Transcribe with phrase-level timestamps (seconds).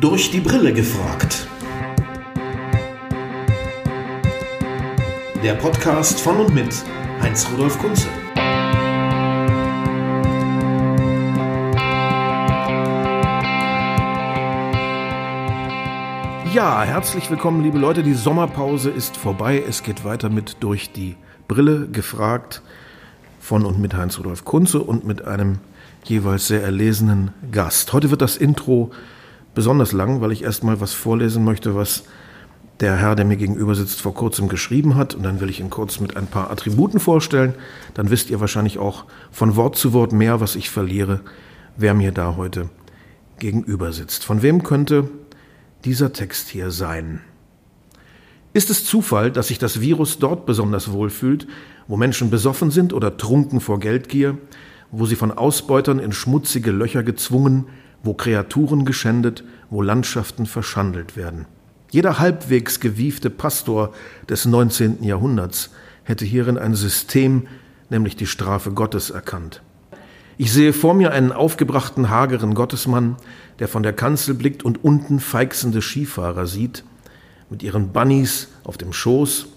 [0.00, 1.46] Durch die Brille gefragt.
[5.42, 6.74] Der Podcast von und mit
[7.20, 8.06] Heinz-Rudolf Kunze.
[16.54, 18.02] Ja, herzlich willkommen, liebe Leute.
[18.02, 19.62] Die Sommerpause ist vorbei.
[19.68, 22.62] Es geht weiter mit Durch die Brille gefragt
[23.38, 25.58] von und mit Heinz-Rudolf Kunze und mit einem
[26.04, 27.92] jeweils sehr erlesenen Gast.
[27.92, 28.92] Heute wird das Intro
[29.54, 32.04] besonders lang, weil ich erstmal was vorlesen möchte, was
[32.80, 35.14] der Herr, der mir gegenüber sitzt, vor kurzem geschrieben hat.
[35.14, 37.54] Und dann will ich ihn kurz mit ein paar Attributen vorstellen.
[37.94, 41.20] Dann wisst ihr wahrscheinlich auch von Wort zu Wort mehr, was ich verliere,
[41.76, 42.70] wer mir da heute
[43.38, 44.24] gegenüber sitzt.
[44.24, 45.10] Von wem könnte
[45.84, 47.20] dieser Text hier sein?
[48.52, 51.46] Ist es Zufall, dass sich das Virus dort besonders wohlfühlt,
[51.86, 54.38] wo Menschen besoffen sind oder trunken vor Geldgier,
[54.90, 57.66] wo sie von Ausbeutern in schmutzige Löcher gezwungen,
[58.02, 61.46] wo Kreaturen geschändet, wo Landschaften verschandelt werden.
[61.90, 63.92] Jeder halbwegs gewiefte Pastor
[64.28, 65.02] des 19.
[65.02, 65.70] Jahrhunderts
[66.04, 67.46] hätte hierin ein System,
[67.88, 69.62] nämlich die Strafe Gottes, erkannt.
[70.38, 73.16] Ich sehe vor mir einen aufgebrachten, hageren Gottesmann,
[73.58, 76.84] der von der Kanzel blickt und unten feixende Skifahrer sieht,
[77.50, 79.48] mit ihren Bunnies auf dem Schoß,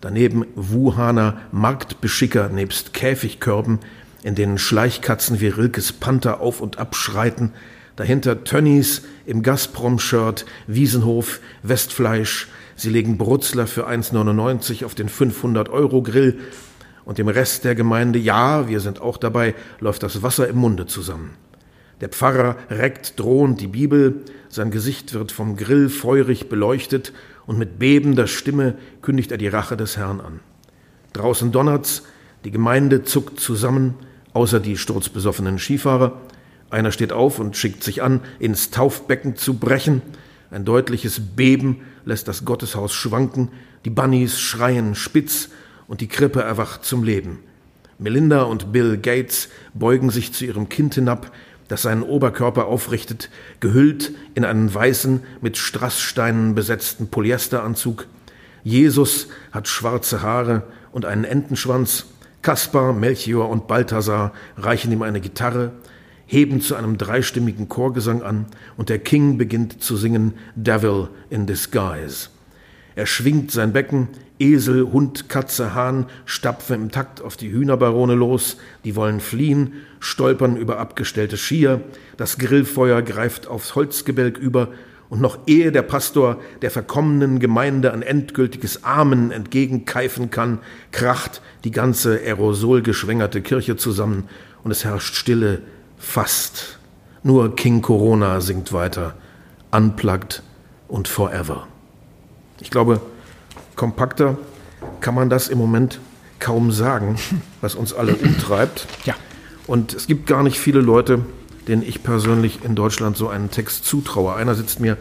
[0.00, 3.80] daneben Wuhaner Marktbeschicker nebst Käfigkörben,
[4.22, 7.52] in denen Schleichkatzen wie Rilkes Panther auf und ab schreiten,
[8.00, 16.38] dahinter Tönnies im Gazprom-Shirt, Wiesenhof, Westfleisch, sie legen Brutzler für 1,99 auf den 500-Euro-Grill
[17.04, 20.86] und dem Rest der Gemeinde, ja, wir sind auch dabei, läuft das Wasser im Munde
[20.86, 21.32] zusammen.
[22.00, 27.12] Der Pfarrer reckt drohend die Bibel, sein Gesicht wird vom Grill feurig beleuchtet
[27.46, 30.40] und mit bebender Stimme kündigt er die Rache des Herrn an.
[31.12, 32.04] Draußen donnert's,
[32.46, 33.94] die Gemeinde zuckt zusammen,
[34.32, 36.18] außer die sturzbesoffenen Skifahrer.
[36.70, 40.02] Einer steht auf und schickt sich an, ins Taufbecken zu brechen.
[40.50, 43.50] Ein deutliches Beben lässt das Gotteshaus schwanken,
[43.84, 45.50] die Bunnies schreien spitz
[45.88, 47.40] und die Krippe erwacht zum Leben.
[47.98, 51.32] Melinda und Bill Gates beugen sich zu ihrem Kind hinab,
[51.68, 53.30] das seinen Oberkörper aufrichtet,
[53.60, 58.06] gehüllt in einen weißen, mit Strasssteinen besetzten Polyesteranzug.
[58.64, 62.06] Jesus hat schwarze Haare und einen Entenschwanz,
[62.42, 65.72] Kaspar, Melchior und Balthasar reichen ihm eine Gitarre,
[66.30, 68.46] heben zu einem dreistimmigen Chorgesang an
[68.76, 72.28] und der King beginnt zu singen Devil in Disguise.
[72.94, 74.06] Er schwingt sein Becken,
[74.38, 80.56] Esel, Hund, Katze, Hahn stapfen im Takt auf die Hühnerbarone los, die wollen fliehen, stolpern
[80.56, 81.80] über abgestellte Skier,
[82.16, 84.68] das Grillfeuer greift aufs Holzgebälk über
[85.08, 90.60] und noch ehe der Pastor der verkommenen Gemeinde ein endgültiges Amen entgegenkeifen kann,
[90.92, 94.28] kracht die ganze aerosolgeschwängerte Kirche zusammen
[94.62, 95.62] und es herrscht Stille,
[96.00, 96.78] fast.
[97.22, 99.14] Nur King Corona singt weiter,
[99.70, 100.42] unplugged
[100.88, 101.68] und forever.
[102.60, 103.00] Ich glaube,
[103.76, 104.36] kompakter
[105.00, 106.00] kann man das im Moment
[106.40, 107.16] kaum sagen,
[107.60, 108.88] was uns alle umtreibt.
[109.04, 109.14] Ja.
[109.66, 111.24] Und es gibt gar nicht viele Leute,
[111.68, 114.34] denen ich persönlich in Deutschland so einen Text zutraue.
[114.34, 114.96] Einer sitzt mir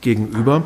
[0.00, 0.62] gegenüber.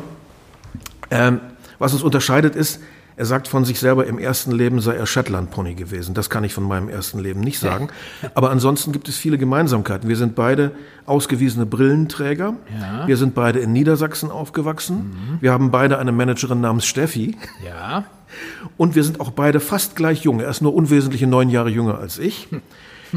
[1.11, 1.41] Ähm,
[1.79, 2.79] was uns unterscheidet ist,
[3.19, 6.13] er sagt von sich selber, im ersten Leben sei er Shetland-Pony gewesen.
[6.13, 7.89] Das kann ich von meinem ersten Leben nicht sagen.
[8.33, 10.07] Aber ansonsten gibt es viele Gemeinsamkeiten.
[10.07, 10.71] Wir sind beide
[11.05, 12.53] ausgewiesene Brillenträger.
[12.79, 13.05] Ja.
[13.09, 15.09] Wir sind beide in Niedersachsen aufgewachsen.
[15.09, 15.37] Mhm.
[15.41, 17.35] Wir haben beide eine Managerin namens Steffi.
[17.65, 18.05] Ja.
[18.77, 20.39] Und wir sind auch beide fast gleich jung.
[20.39, 22.47] Er ist nur unwesentliche neun Jahre jünger als ich.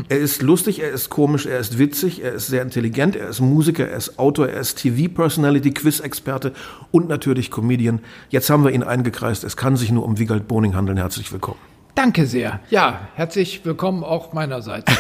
[0.09, 3.41] Er ist lustig, er ist komisch, er ist witzig, er ist sehr intelligent, er ist
[3.41, 6.53] Musiker, er ist Autor, er ist TV-Personality, Quiz-Experte
[6.91, 8.01] und natürlich Comedian.
[8.31, 9.45] Jetzt haben wir ihn eingekreist.
[9.45, 10.97] Es kann sich nur um Wiegald Boning handeln.
[10.97, 11.59] Herzlich willkommen.
[11.95, 12.61] Danke sehr.
[12.71, 14.91] Ja, herzlich willkommen auch meinerseits.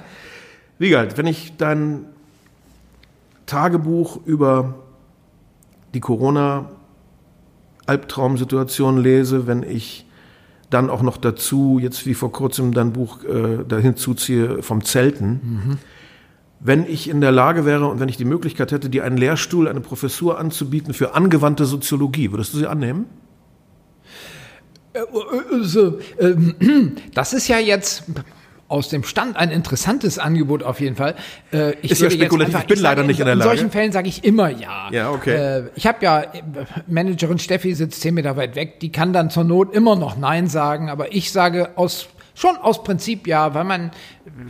[0.78, 2.04] Wiegald, wenn ich dein
[3.46, 4.74] Tagebuch über
[5.94, 10.06] die Corona-Albtraumsituation lese, wenn ich
[10.72, 15.78] dann auch noch dazu, jetzt wie vor kurzem dein Buch äh, dahin zuziehe vom Zelten.
[16.60, 19.68] Wenn ich in der Lage wäre und wenn ich die Möglichkeit hätte, dir einen Lehrstuhl,
[19.68, 23.06] eine Professur anzubieten für angewandte Soziologie, würdest du sie annehmen?
[25.62, 28.04] so, ähm, das ist ja jetzt
[28.72, 31.14] aus dem Stand ein interessantes Angebot auf jeden Fall.
[31.52, 33.50] Äh, ich Ist ja spekulativ, ich bin sage, leider nicht in der In Lage.
[33.50, 34.88] solchen Fällen sage ich immer ja.
[34.90, 35.34] Ja, okay.
[35.34, 36.42] Äh, ich habe ja, äh,
[36.86, 40.46] Managerin Steffi sitzt zehn Meter weit weg, die kann dann zur Not immer noch Nein
[40.46, 42.08] sagen, aber ich sage aus
[42.42, 43.92] Schon aus Prinzip ja, weil man,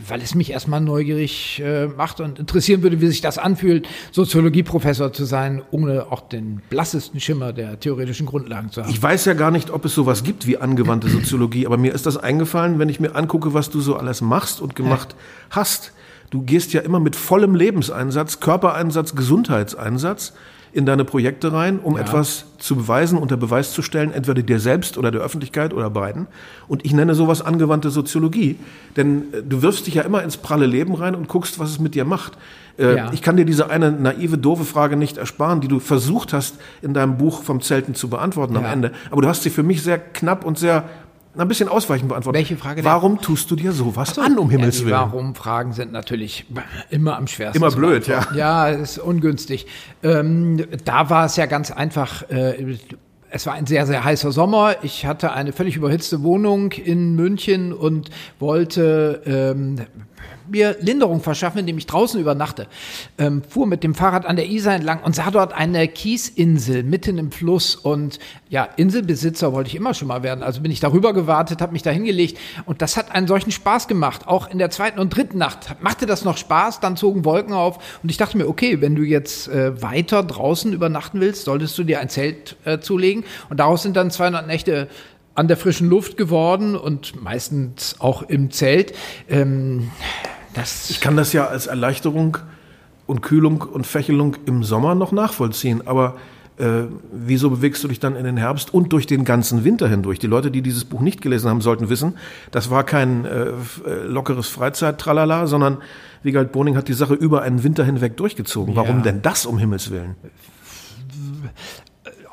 [0.07, 5.13] weil es mich erstmal neugierig äh, macht und interessieren würde, wie sich das anfühlt, Soziologieprofessor
[5.13, 8.89] zu sein, ohne auch den blassesten Schimmer der theoretischen Grundlagen zu haben.
[8.89, 12.07] Ich weiß ja gar nicht, ob es sowas gibt wie angewandte Soziologie, aber mir ist
[12.07, 15.15] das eingefallen, wenn ich mir angucke, was du so alles machst und gemacht
[15.51, 15.93] hast.
[16.31, 20.33] du gehst ja immer mit vollem Lebenseinsatz, Körpereinsatz, Gesundheitseinsatz
[20.73, 22.01] in deine Projekte rein, um ja.
[22.01, 26.27] etwas zu beweisen, unter Beweis zu stellen, entweder dir selbst oder der Öffentlichkeit oder beiden.
[26.67, 28.57] Und ich nenne sowas angewandte Soziologie.
[28.97, 31.79] Denn äh, du wirfst dich ja immer ins pralle Leben rein und guckst, was es
[31.79, 32.37] mit dir macht.
[32.79, 33.13] Äh, ja.
[33.13, 36.95] Ich kann dir diese eine naive, doofe Frage nicht ersparen, die du versucht hast, in
[36.95, 38.61] deinem Buch vom Zelten zu beantworten ja.
[38.61, 38.91] am Ende.
[39.11, 40.85] Aber du hast sie für mich sehr knapp und sehr
[41.35, 42.39] ein bisschen ausweichend beantwortet.
[42.39, 42.83] Welche Frage?
[42.83, 44.95] Warum tust du dir sowas so, an, um Himmels ja, Willen?
[44.95, 46.45] Warum-Fragen sind natürlich
[46.89, 47.57] immer am schwersten.
[47.57, 48.27] Immer blöd, ja.
[48.35, 49.65] Ja, ist ungünstig.
[50.03, 52.29] Ähm, da war es ja ganz einfach.
[52.29, 52.77] Äh,
[53.35, 54.75] es war ein sehr, sehr heißer Sommer.
[54.83, 59.81] Ich hatte eine völlig überhitzte Wohnung in München und wollte ähm,
[60.49, 62.67] mir Linderung verschaffen, indem ich draußen übernachte.
[63.17, 67.17] Ähm, fuhr mit dem Fahrrad an der Isar entlang und sah dort eine Kiesinsel mitten
[67.17, 67.75] im Fluss.
[67.75, 68.19] Und
[68.49, 70.43] ja, Inselbesitzer wollte ich immer schon mal werden.
[70.43, 72.37] Also bin ich darüber gewartet, habe mich da hingelegt.
[72.65, 74.27] Und das hat einen solchen Spaß gemacht.
[74.27, 76.79] Auch in der zweiten und dritten Nacht machte das noch Spaß.
[76.79, 77.99] Dann zogen Wolken auf.
[78.03, 81.83] Und ich dachte mir, okay, wenn du jetzt äh, weiter draußen übernachten willst, solltest du
[81.83, 83.23] dir ein Zelt äh, zulegen.
[83.49, 84.87] Und daraus sind dann 200 Nächte
[85.35, 88.93] an der frischen Luft geworden und meistens auch im Zelt.
[89.29, 89.89] Ähm,
[90.53, 92.37] das ich kann das ja als Erleichterung
[93.07, 96.15] und Kühlung und Fächelung im Sommer noch nachvollziehen, aber
[96.57, 100.19] äh, wieso bewegst du dich dann in den Herbst und durch den ganzen Winter hindurch?
[100.19, 102.15] Die Leute, die dieses Buch nicht gelesen haben, sollten wissen,
[102.51, 103.53] das war kein äh, äh
[104.05, 105.79] lockeres Freizeit-Tralala, sondern
[106.21, 108.75] Wiegald Boning hat die Sache über einen Winter hinweg durchgezogen.
[108.75, 109.03] Warum ja.
[109.03, 110.15] denn das um Himmels Willen?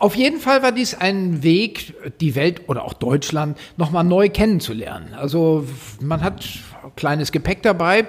[0.01, 5.13] Auf jeden Fall war dies ein Weg, die Welt oder auch Deutschland nochmal neu kennenzulernen.
[5.13, 5.67] Also
[6.01, 6.43] man hat
[6.97, 8.09] kleines Gepäck dabei,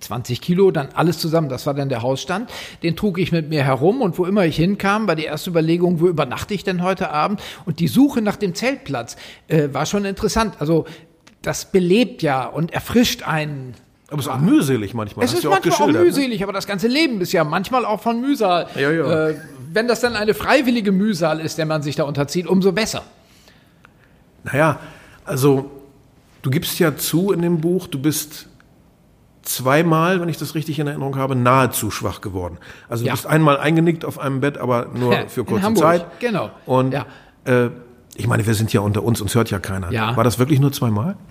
[0.00, 2.50] 20 Kilo, dann alles zusammen, das war dann der Hausstand.
[2.82, 6.00] Den trug ich mit mir herum und wo immer ich hinkam, war die erste Überlegung,
[6.00, 7.40] wo übernachte ich denn heute Abend?
[7.64, 9.16] Und die Suche nach dem Zeltplatz
[9.46, 10.54] äh, war schon interessant.
[10.58, 10.84] Also
[11.42, 13.74] das belebt ja und erfrischt einen.
[14.08, 15.24] Aber es ist auch mühselig manchmal.
[15.24, 16.00] Es ist manchmal auch, auch ne?
[16.00, 18.66] mühselig, aber das ganze Leben ist ja manchmal auch von Mühsal.
[18.74, 19.28] Ja, ja.
[19.28, 19.36] Äh,
[19.72, 23.02] wenn das dann eine freiwillige Mühsal ist, der man sich da unterzieht, umso besser.
[24.44, 24.80] Naja,
[25.24, 25.70] also
[26.42, 28.48] du gibst ja zu in dem Buch, du bist
[29.42, 32.58] zweimal, wenn ich das richtig in Erinnerung habe, nahezu schwach geworden.
[32.88, 33.14] Also du ja.
[33.14, 36.06] bist einmal eingenickt auf einem Bett, aber nur ja, für kurze Zeit.
[36.20, 36.50] Genau.
[36.66, 37.06] Und ja.
[37.44, 37.70] äh,
[38.16, 39.92] ich meine, wir sind ja unter uns, uns hört ja keiner.
[39.92, 40.16] Ja.
[40.16, 41.16] War das wirklich nur zweimal?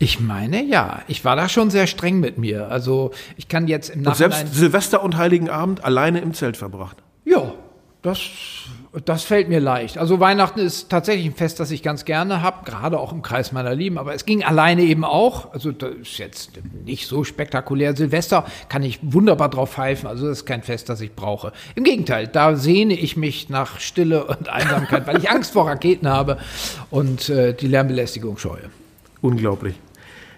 [0.00, 1.02] Ich meine, ja.
[1.06, 2.68] Ich war da schon sehr streng mit mir.
[2.68, 4.32] Also ich kann jetzt im Nachhinein...
[4.32, 7.03] Und selbst Silvester und Heiligen Abend alleine im Zelt verbracht?
[7.24, 7.52] Ja,
[8.04, 8.20] das,
[9.06, 9.96] das fällt mir leicht.
[9.96, 13.50] Also Weihnachten ist tatsächlich ein Fest, das ich ganz gerne habe, gerade auch im Kreis
[13.50, 13.96] meiner Lieben.
[13.96, 15.54] Aber es ging alleine eben auch.
[15.54, 16.50] Also das ist jetzt
[16.84, 17.96] nicht so spektakulär.
[17.96, 20.06] Silvester kann ich wunderbar drauf pfeifen.
[20.06, 21.52] Also das ist kein Fest, das ich brauche.
[21.76, 26.08] Im Gegenteil, da sehne ich mich nach Stille und Einsamkeit, weil ich Angst vor Raketen
[26.08, 26.36] habe
[26.90, 28.68] und äh, die Lärmbelästigung scheue.
[29.22, 29.76] Unglaublich.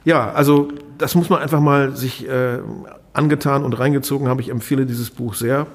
[0.05, 0.69] Ja, also
[0.99, 2.61] das muss man einfach mal sich äh,
[3.13, 4.39] angetan und reingezogen haben.
[4.39, 5.67] Ich empfehle dieses Buch sehr.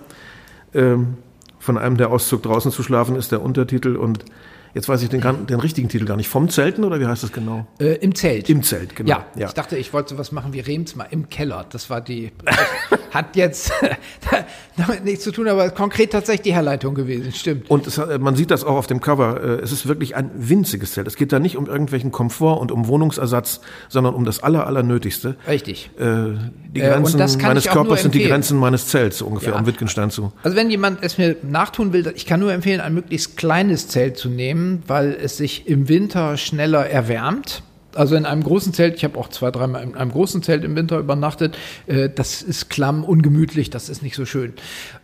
[0.74, 1.18] Ähm,
[1.60, 3.96] von einem der Auszug draußen zu schlafen ist der Untertitel.
[3.96, 4.26] Und
[4.74, 6.30] Jetzt weiß ich den, den, richtigen Titel gar nicht.
[6.30, 7.68] Vom Zelten oder wie heißt das genau?
[7.80, 8.50] Äh, Im Zelt.
[8.50, 9.10] Im Zelt, genau.
[9.10, 11.66] Ja, ja, ich dachte, ich wollte sowas machen wie Remsmar im Keller.
[11.70, 12.32] Das war die,
[13.12, 13.74] hat jetzt
[14.78, 17.70] damit nichts zu tun, aber konkret tatsächlich die Herleitung gewesen, stimmt.
[17.70, 19.42] Und es, man sieht das auch auf dem Cover.
[19.42, 21.08] Äh, es ist wirklich ein winziges Zelt.
[21.08, 23.60] Es geht da nicht um irgendwelchen Komfort und um Wohnungsersatz,
[23.90, 25.36] sondern um das Aller, Allernötigste.
[25.48, 25.92] Richtig.
[26.00, 26.04] Äh,
[26.74, 29.60] die äh, Grenzen meines Körpers sind die Grenzen meines Zelts, so ungefähr, ja.
[29.60, 30.32] um Wittgenstein zu.
[30.44, 34.18] Also wenn jemand es mir nachtun will, ich kann nur empfehlen, ein möglichst kleines Zelt
[34.18, 37.64] zu nehmen weil es sich im Winter schneller erwärmt
[37.96, 40.76] also in einem großen Zelt, ich habe auch zwei, dreimal in einem großen Zelt im
[40.76, 41.58] Winter übernachtet,
[41.88, 44.54] äh, das ist klamm, ungemütlich, das ist nicht so schön.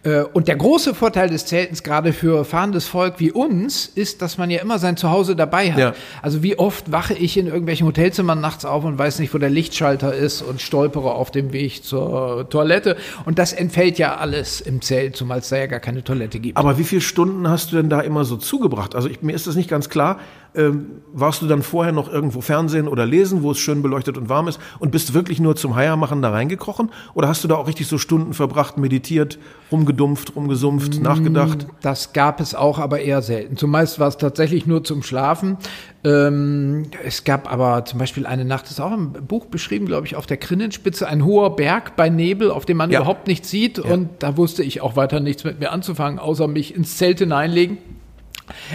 [0.04, 4.38] Äh, und der große Vorteil des Zeltens, gerade für fahrendes Volk wie uns, ist, dass
[4.38, 5.80] man ja immer sein Zuhause dabei hat.
[5.80, 5.94] Ja.
[6.22, 9.50] Also wie oft wache ich in irgendwelchen Hotelzimmern nachts auf und weiß nicht, wo der
[9.50, 12.98] Lichtschalter ist und stolpere auf dem Weg zur Toilette.
[13.26, 16.58] Und das entfällt ja alles im Zelt, zumal es da ja gar keine Toilette gibt.
[16.58, 18.96] Aber wie viele Stunden hast du denn da immer so zugebracht?
[18.96, 20.20] Also ich, mir ist das nicht ganz klar.
[20.56, 24.30] Ähm, warst du dann vorher noch irgendwo Fernsehen oder lesen, wo es schön beleuchtet und
[24.30, 26.90] warm ist und bist wirklich nur zum Heiermachen da reingekrochen?
[27.14, 29.38] Oder hast du da auch richtig so Stunden verbracht, meditiert,
[29.72, 31.68] rumgedumpft, rumgesumpft, mm, nachgedacht?
[31.82, 33.58] Das gab es auch, aber eher selten.
[33.58, 35.58] Zumeist war es tatsächlich nur zum Schlafen.
[36.04, 40.08] Ähm, es gab aber zum Beispiel eine Nacht, das ist auch im Buch beschrieben, glaube
[40.08, 43.00] ich, auf der Krinnenspitze, ein hoher Berg bei Nebel, auf dem man ja.
[43.00, 43.78] überhaupt nichts sieht.
[43.78, 43.86] Ja.
[43.86, 47.78] Und da wusste ich auch weiter nichts mit mir anzufangen, außer mich ins Zelt hineinlegen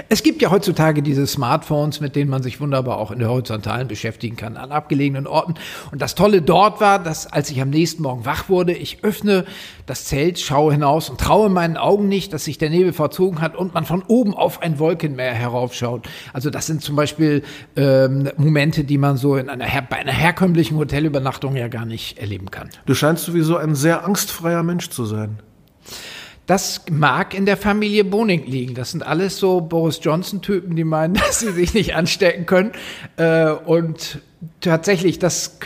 [0.09, 3.89] Es gibt ja heutzutage diese Smartphones, mit denen man sich wunderbar auch in der Horizontalen
[3.89, 5.55] beschäftigen kann, an abgelegenen Orten.
[5.91, 9.45] Und das Tolle dort war, dass als ich am nächsten Morgen wach wurde, ich öffne
[9.87, 13.57] das Zelt, schaue hinaus und traue meinen Augen nicht, dass sich der Nebel verzogen hat
[13.57, 16.09] und man von oben auf ein Wolkenmeer heraufschaut.
[16.33, 17.43] Also das sind zum Beispiel
[17.77, 22.51] ähm, Momente, die man so in einer, bei einer herkömmlichen Hotelübernachtung ja gar nicht erleben
[22.51, 22.69] kann.
[22.87, 25.39] Du scheinst sowieso ein sehr angstfreier Mensch zu sein.
[26.53, 28.75] Das mag in der Familie Boning liegen.
[28.75, 32.73] Das sind alles so Boris Johnson-Typen, die meinen, dass sie sich nicht anstecken können.
[33.17, 34.19] Äh, und
[34.61, 35.59] tatsächlich, das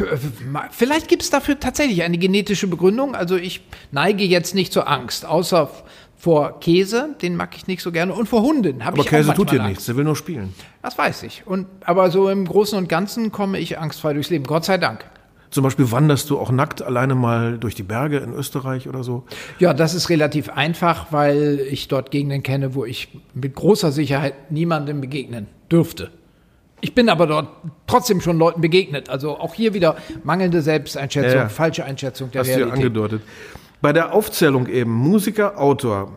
[0.71, 3.17] vielleicht gibt es dafür tatsächlich eine genetische Begründung.
[3.17, 5.69] Also ich neige jetzt nicht zur Angst, außer
[6.17, 8.81] vor Käse, den mag ich nicht so gerne, und vor Hunden.
[8.81, 10.55] Aber ich Käse tut dir nichts, der will nur spielen.
[10.83, 11.49] Das weiß ich.
[11.49, 15.05] Und, aber so im Großen und Ganzen komme ich angstfrei durchs Leben, Gott sei Dank.
[15.57, 19.25] Zum Beispiel wanderst du auch nackt alleine mal durch die Berge in Österreich oder so?
[19.59, 24.51] Ja, das ist relativ einfach, weil ich dort Gegenden kenne, wo ich mit großer Sicherheit
[24.51, 26.11] niemandem begegnen dürfte.
[26.83, 27.49] Ich bin aber dort
[27.87, 29.09] trotzdem schon Leuten begegnet.
[29.09, 32.73] Also auch hier wieder mangelnde Selbsteinschätzung, ja, falsche Einschätzung der Hast Realität.
[32.73, 33.23] Hast du ja angedeutet.
[33.81, 36.13] Bei der Aufzählung eben Musiker, Autor,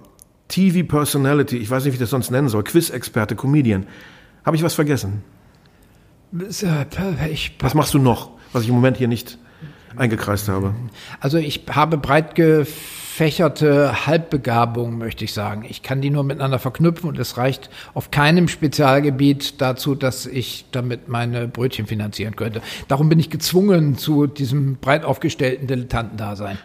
[0.50, 3.88] TV-Personality, ich weiß nicht, wie ich das sonst nennen soll, Quiz-Experte, Comedian.
[4.46, 5.24] Habe ich was vergessen?
[7.32, 8.38] Ich, was machst du noch?
[8.54, 9.38] Was ich im Moment hier nicht
[9.96, 10.74] eingekreist habe?
[11.20, 15.66] Also ich habe breit gefächerte Halbbegabung, möchte ich sagen.
[15.68, 20.66] Ich kann die nur miteinander verknüpfen und es reicht auf keinem Spezialgebiet dazu, dass ich
[20.72, 22.62] damit meine Brötchen finanzieren könnte.
[22.88, 26.58] Darum bin ich gezwungen zu diesem breit aufgestellten Dilettantendasein.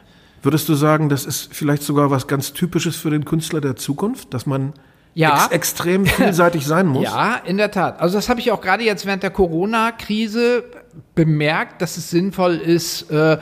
[0.42, 4.34] Würdest du sagen, das ist vielleicht sogar was ganz Typisches für den Künstler der Zukunft,
[4.34, 4.74] dass man
[5.14, 5.44] ja.
[5.46, 7.04] Ex extrem vielseitig sein muss?
[7.04, 8.00] Ja, in der Tat.
[8.00, 10.64] Also das habe ich auch gerade jetzt während der Corona-Krise
[11.14, 13.38] bemerkt, dass es sinnvoll ist, äh,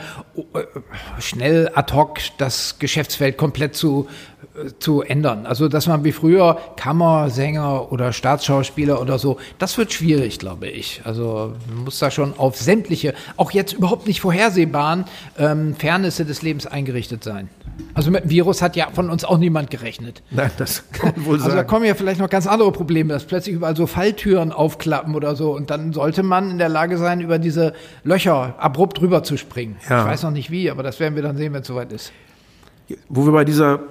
[1.19, 4.07] schnell ad hoc das Geschäftsfeld komplett zu
[4.79, 5.45] zu ändern.
[5.45, 11.01] Also, dass man wie früher Kammersänger oder Staatsschauspieler oder so, das wird schwierig, glaube ich.
[11.05, 15.05] Also, man muss da schon auf sämtliche, auch jetzt überhaupt nicht vorhersehbaren
[15.39, 17.49] ähm, Fairnisse des Lebens eingerichtet sein.
[17.95, 20.21] Also mit dem Virus hat ja von uns auch niemand gerechnet.
[20.29, 21.51] Nein, das kann wohl sagen.
[21.51, 25.15] Also da kommen ja vielleicht noch ganz andere Probleme, dass plötzlich überall so Falltüren aufklappen
[25.15, 25.55] oder so.
[25.55, 27.73] Und dann sollte man in der Lage sein, über diese
[28.03, 29.75] Löcher abrupt rüber zu springen.
[29.89, 30.01] Ja.
[30.01, 32.11] Ich weiß noch nicht wie, aber das werden wir dann sehen, wenn es soweit ist.
[33.09, 33.81] Wo wir bei dieser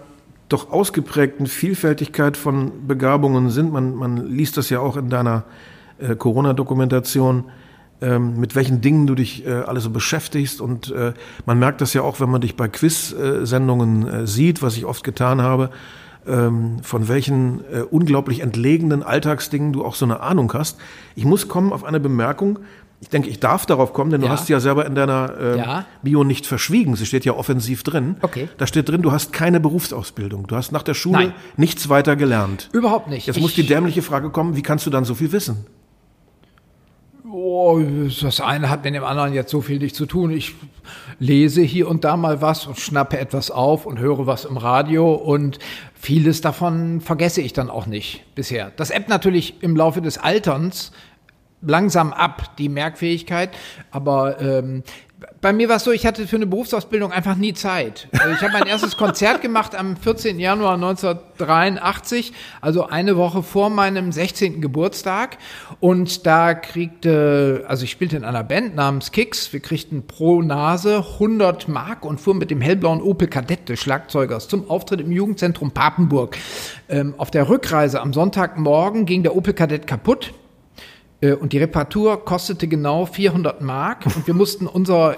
[0.53, 3.73] doch ausgeprägten Vielfältigkeit von Begabungen sind.
[3.73, 5.45] Man, man liest das ja auch in deiner
[5.99, 7.45] äh, Corona-Dokumentation,
[8.03, 10.61] ähm, mit welchen Dingen du dich äh, alles so beschäftigst.
[10.61, 11.15] Und äh,
[11.47, 15.05] man merkt das ja auch, wenn man dich bei Quiz-Sendungen äh, sieht, was ich oft
[15.05, 15.71] getan habe,
[16.27, 20.79] ähm, von welchen äh, unglaublich entlegenen Alltagsdingen du auch so eine Ahnung hast.
[21.15, 22.59] Ich muss kommen auf eine Bemerkung,
[23.03, 25.85] ich denke, ich darf darauf kommen, denn du hast ja selber in deiner äh, ja.
[26.05, 26.95] Bio nicht verschwiegen.
[26.95, 28.17] Sie steht ja offensiv drin.
[28.23, 28.49] Okay.
[28.59, 30.47] Da steht drin, du hast keine Berufsausbildung.
[30.47, 31.35] Du hast nach der Schule Nein.
[31.57, 32.71] nichts weiter gelernt.
[32.73, 33.27] Überhaupt nicht.
[33.27, 35.67] Jetzt ich muss die dämliche Frage kommen, wie kannst du dann so viel wissen?
[37.29, 37.81] Oh,
[38.21, 40.31] das eine hat mit dem anderen jetzt so viel nicht zu tun.
[40.31, 40.55] Ich
[41.19, 45.13] lese hier und da mal was und schnappe etwas auf und höre was im Radio
[45.13, 45.59] und
[45.95, 48.71] vieles davon vergesse ich dann auch nicht bisher.
[48.77, 50.93] Das ebbt natürlich im Laufe des Alterns
[51.63, 53.51] langsam ab, die Merkfähigkeit.
[53.91, 54.83] Aber ähm,
[55.41, 58.09] bei mir war es so, ich hatte für eine Berufsausbildung einfach nie Zeit.
[58.13, 60.39] Also ich habe mein erstes Konzert gemacht am 14.
[60.39, 64.61] Januar 1983, also eine Woche vor meinem 16.
[64.61, 65.39] Geburtstag.
[65.81, 69.53] Und da kriegte, also ich spielte in einer Band namens Kicks.
[69.53, 74.49] Wir kriegten pro Nase 100 Mark und fuhren mit dem hellblauen Opel Kadett des Schlagzeugers
[74.49, 76.37] zum Auftritt im Jugendzentrum Papenburg.
[76.89, 80.33] Ähm, auf der Rückreise am Sonntagmorgen ging der Opel Kadett kaputt.
[81.23, 85.17] Äh, und die Reparatur kostete genau 400 Mark und wir mussten unser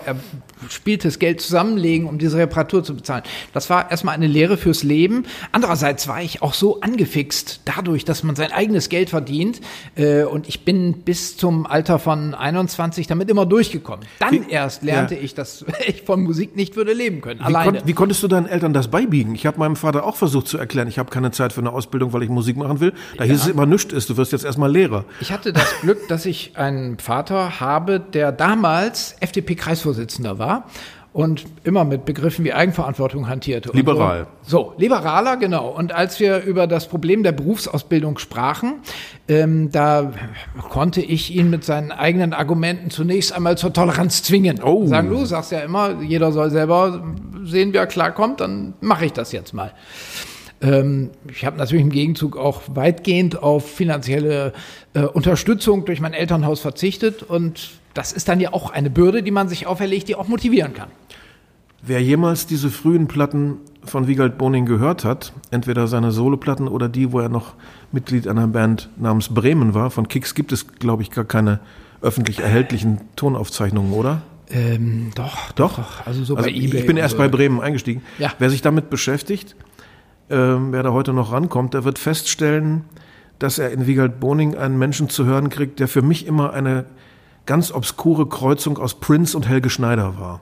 [0.62, 3.22] erspieltes Geld zusammenlegen, um diese Reparatur zu bezahlen.
[3.52, 5.26] Das war erstmal eine Lehre fürs Leben.
[5.52, 9.60] Andererseits war ich auch so angefixt dadurch, dass man sein eigenes Geld verdient
[9.96, 14.06] äh, und ich bin bis zum Alter von 21 damit immer durchgekommen.
[14.18, 15.22] Dann wie, erst lernte ja.
[15.22, 17.40] ich, dass ich von Musik nicht würde leben können.
[17.40, 17.78] Wie, alleine.
[17.78, 19.34] Kon wie konntest du deinen Eltern das beibiegen?
[19.34, 22.12] Ich habe meinem Vater auch versucht zu erklären, ich habe keine Zeit für eine Ausbildung,
[22.12, 22.92] weil ich Musik machen will.
[23.16, 23.32] Da ja.
[23.32, 25.04] hieß es immer, nichts ist, du wirst jetzt erstmal Lehrer.
[25.20, 30.66] Ich hatte das Glück, Glück, dass ich einen Vater habe, der damals FDP-Kreisvorsitzender war
[31.12, 33.70] und immer mit Begriffen wie Eigenverantwortung hantierte.
[33.72, 34.26] Liberal.
[34.42, 34.72] So.
[34.72, 34.74] so.
[34.76, 35.68] liberaler, genau.
[35.68, 38.80] Und als wir über das Problem der Berufsausbildung sprachen,
[39.28, 40.12] ähm, da
[40.70, 44.60] konnte ich ihn mit seinen eigenen Argumenten zunächst einmal zur Toleranz zwingen.
[44.62, 44.86] Oh.
[44.88, 47.04] Sagen du, sagst ja immer, jeder soll selber
[47.44, 49.72] sehen, wie er klarkommt, dann mache ich das jetzt mal.
[50.64, 54.52] Ähm, ich habe natürlich im Gegenzug auch weitgehend auf finanzielle
[54.94, 59.30] äh, Unterstützung durch mein Elternhaus verzichtet und das ist dann ja auch eine Bürde, die
[59.30, 60.88] man sich auferlegt, die auch motivieren kann.
[61.82, 67.12] Wer jemals diese frühen Platten von Wiegald Boning gehört hat, entweder seine Soloplatten oder die,
[67.12, 67.52] wo er noch
[67.92, 71.60] Mitglied einer Band namens Bremen war, von Kicks gibt es, glaube ich, gar keine
[72.00, 74.22] öffentlich erhältlichen Tonaufzeichnungen, oder?
[74.50, 75.76] Ähm, doch, Doch?
[75.76, 76.06] doch.
[76.06, 76.80] Also so Also bei ich, eBay.
[76.80, 77.18] ich bin erst so.
[77.18, 78.02] bei Bremen eingestiegen.
[78.18, 78.32] Ja.
[78.38, 79.54] Wer sich damit beschäftigt,
[80.30, 82.84] ähm, wer da heute noch rankommt, der wird feststellen,
[83.38, 86.86] dass er in Wiegald Boning einen Menschen zu hören kriegt, der für mich immer eine
[87.46, 90.40] ganz obskure Kreuzung aus Prince und Helge Schneider war.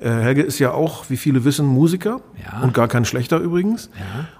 [0.00, 2.62] Äh, Helge ist ja auch, wie viele wissen, Musiker Ja.
[2.62, 3.90] und gar kein schlechter übrigens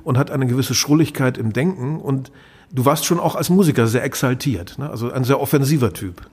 [0.05, 2.31] und hat eine gewisse Schrulligkeit im Denken und
[2.73, 4.89] du warst schon auch als Musiker sehr exaltiert, ne?
[4.89, 6.29] also ein sehr offensiver Typ.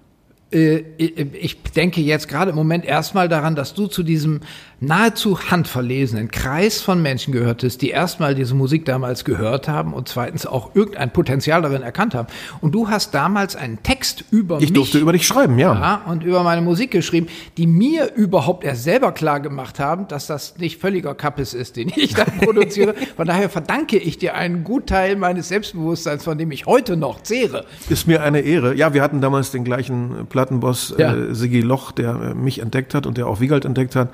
[0.52, 4.42] Äh, ich denke jetzt gerade im Moment erstmal daran, dass du zu diesem
[4.80, 10.46] nahezu handverlesenen Kreis von Menschen gehörtest, die erstmal diese Musik damals gehört haben und zweitens
[10.46, 12.28] auch irgendein Potenzial darin erkannt haben.
[12.62, 15.74] Und du hast damals einen Text über Ich mich durfte über dich schreiben, ja.
[15.74, 17.28] ja, und über meine Musik geschrieben,
[17.58, 21.92] die mir überhaupt erst selber klar gemacht haben, dass das nicht völliger Kappes ist, den
[21.96, 22.96] ich da produziere.
[23.16, 27.66] Von daher verdanke ich dir einen Gutteil meines Selbstbewusstseins, von dem ich heute noch zehre.
[27.90, 28.76] Ist mir eine Ehre.
[28.76, 31.14] Ja, wir hatten damals den gleichen Plattenboss Ja.
[31.16, 34.10] äh, Sigi Loch, der äh, mich entdeckt hat und der auch Wiegald entdeckt hat.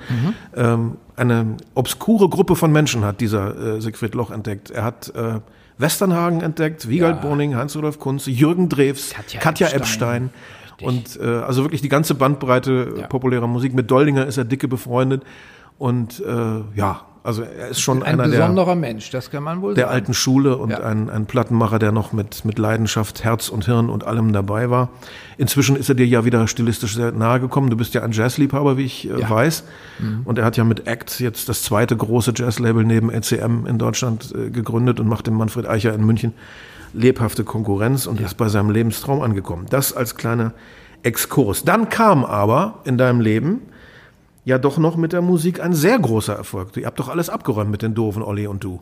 [0.54, 4.70] Ähm, eine obskure Gruppe von Menschen hat dieser äh, Siegfried Loch entdeckt.
[4.70, 5.40] Er hat äh,
[5.78, 7.22] Westernhagen entdeckt, Wiegald Ja.
[7.28, 10.30] Boning, Heinz-Rudolf Kunze, Jürgen Drews, Katja Katja, Epstein.
[10.78, 10.86] Epstein.
[10.88, 13.06] Und äh, also wirklich die ganze Bandbreite Ja.
[13.06, 13.72] populärer Musik.
[13.74, 15.22] Mit Doldinger ist er dicke befreundet.
[15.78, 16.24] Und äh,
[16.74, 19.84] ja, also er ist schon Ein einer der besonderer Mensch, das kann man wohl der
[19.84, 19.94] sagen.
[19.94, 20.80] alten Schule und Ja.
[20.80, 24.88] ein, ein Plattenmacher, der noch mit, mit Leidenschaft, Herz und Hirn und allem dabei war.
[25.38, 27.70] Inzwischen ist er dir ja wieder stilistisch sehr nahe gekommen.
[27.70, 29.30] Du bist ja ein Jazzliebhaber, wie ich äh, Ja.
[29.30, 29.64] weiß.
[30.24, 34.34] Und er hat ja mit Act jetzt das zweite große Jazzlabel neben ECM in Deutschland
[34.34, 36.32] äh, gegründet und macht dem Manfred Eicher in München
[36.94, 39.66] lebhafte Konkurrenz und ist bei seinem Lebenstraum angekommen.
[39.70, 40.52] Das als kleiner
[41.02, 41.64] Exkurs.
[41.64, 43.60] Dann kam aber in deinem Leben
[44.44, 46.76] ja doch noch mit der Musik ein sehr großer Erfolg.
[46.76, 48.80] Ihr habt doch alles abgeräumt mit den doofen Olli und du.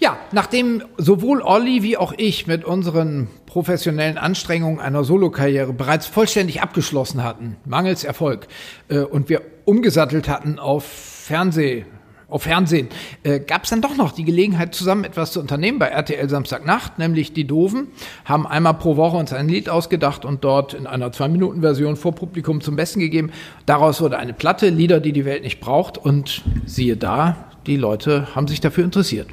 [0.00, 6.62] Ja, nachdem sowohl Olli wie auch ich mit unseren professionellen Anstrengungen einer Solokarriere bereits vollständig
[6.62, 8.48] abgeschlossen hatten, mangels Erfolg,
[8.88, 11.84] äh, und wir umgesattelt hatten auf Fernseh,
[12.32, 12.88] auf Fernsehen,
[13.22, 16.98] äh, gab es dann doch noch die Gelegenheit, zusammen etwas zu unternehmen bei RTL Samstagnacht,
[16.98, 17.88] nämlich die Doofen,
[18.24, 22.60] haben einmal pro Woche uns ein Lied ausgedacht und dort in einer Zwei-Minuten-Version vor Publikum
[22.60, 23.30] zum Besten gegeben.
[23.66, 28.34] Daraus wurde eine Platte, Lieder, die die Welt nicht braucht und siehe da, die Leute
[28.34, 29.28] haben sich dafür interessiert.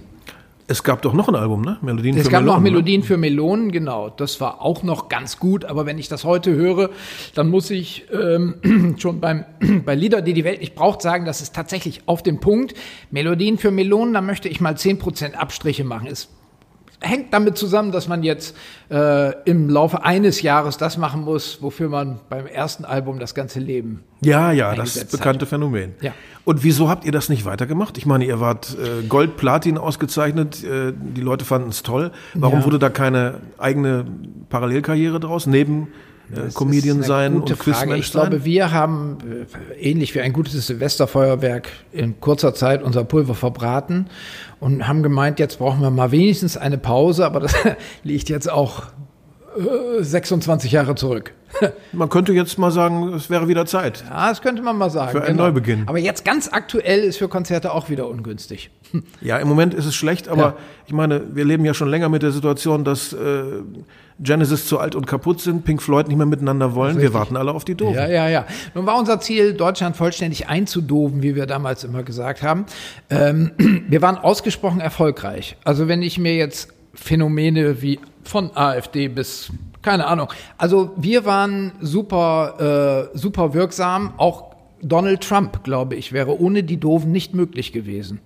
[0.70, 1.80] Es gab doch noch ein Album, ne?
[1.82, 2.70] Melodien Es für gab noch Melonen, ne?
[2.70, 4.12] Melodien für Melonen, genau.
[4.12, 5.66] Das war auch noch ganz gut.
[5.66, 6.92] Aber wenn ich das heute höre,
[7.34, 9.46] dann muss ich ähm, schon beim,
[9.86, 12.76] bei Lieder, die die Welt nicht braucht, sagen, das ist tatsächlich auf den Punkt.
[13.10, 16.08] Melodien für Melonen, da möchte ich mal 10% Abstriche machen.
[16.08, 16.30] Es
[17.02, 18.56] hängt damit zusammen, dass man jetzt
[18.92, 23.60] äh, im Laufe eines Jahres das machen muss, wofür man beim ersten Album das ganze
[23.60, 25.94] Leben Ja, ja, das bekannte Phänomen.
[26.02, 26.12] Ja.
[26.44, 27.98] Und wieso habt ihr das nicht weitergemacht?
[27.98, 32.12] Ich meine, ihr wart äh, Gold, Platin ausgezeichnet, äh, die Leute fanden es toll.
[32.34, 32.66] Warum Ja.
[32.66, 34.06] wurde da keine eigene
[34.50, 35.88] Parallelkarriere draus, neben
[36.34, 37.60] äh, Comedian Das ist sein und.
[37.60, 39.18] Quizmensch Ich glaube, wir haben
[39.74, 44.08] äh, ähnlich wie ein gutes Silvesterfeuerwerk in kurzer Zeit unser Pulver verbraten
[44.60, 47.54] und haben gemeint, jetzt brauchen wir mal wenigstens eine Pause, aber das
[48.04, 48.84] liegt jetzt auch
[49.58, 51.34] äh, 26 Jahre zurück.
[51.94, 54.04] Man könnte jetzt mal sagen, es wäre wieder Zeit.
[54.08, 55.14] Ja, das könnte man mal sagen.
[55.14, 55.24] genau.
[55.24, 55.84] Für einen Neubeginn.
[55.88, 58.70] Aber jetzt ganz aktuell ist für Konzerte auch wieder ungünstig.
[59.22, 60.56] Ja, im Moment ist es schlecht, aber Ja.
[60.88, 63.44] ich meine, wir leben ja schon länger mit der Situation, dass äh,
[64.20, 67.00] Genesis zu alt und kaputt sind, Pink Floyd nicht mehr miteinander wollen.
[67.00, 67.96] Wir warten alle auf die Doofen.
[67.96, 68.46] Ja, ja, ja.
[68.74, 72.66] Nun war unser Ziel, Deutschland vollständig einzudoben, wie wir damals immer gesagt haben.
[73.10, 73.52] Ähm,
[73.88, 75.56] wir waren ausgesprochen erfolgreich.
[75.64, 79.52] Also wenn ich mir jetzt Phänomene wie von AfD bis
[79.82, 80.28] keine Ahnung.
[80.58, 84.14] Also wir waren super, äh, super wirksam.
[84.18, 88.20] Auch Donald Trump, glaube ich, wäre ohne die Doofen nicht möglich gewesen.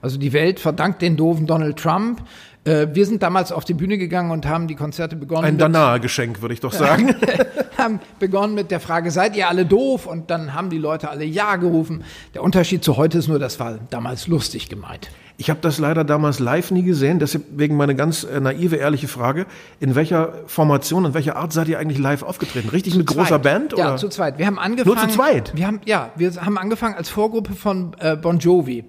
[0.00, 2.22] Also die Welt verdankt den doofen Donald Trump.
[2.66, 5.44] Äh, wir sind damals auf die Bühne gegangen und haben die Konzerte begonnen.
[5.44, 7.14] Ein mit- Danae-Geschenk, würde ich doch sagen.
[7.78, 10.06] haben begonnen mit der Frage, seid ihr alle doof?
[10.06, 12.02] Und dann haben die Leute alle Ja gerufen.
[12.34, 15.10] Der Unterschied zu heute ist nur, das war damals lustig gemeint.
[15.38, 19.44] Ich habe das leider damals live nie gesehen, deswegen meine ganz äh, naive, ehrliche Frage.
[19.80, 22.70] In welcher Formation, in welcher Art seid ihr eigentlich live aufgetreten?
[22.70, 23.42] Richtig mit großer Zweit.
[23.42, 23.74] Band?
[23.74, 23.82] Oder?
[23.82, 24.38] Ja, zu zweit.
[24.38, 24.96] Wir haben angefangen.
[24.96, 25.52] Nur zu zweit?
[25.54, 28.84] Wir haben, ja, wir haben angefangen als Vorgruppe von äh, Bon Jovi.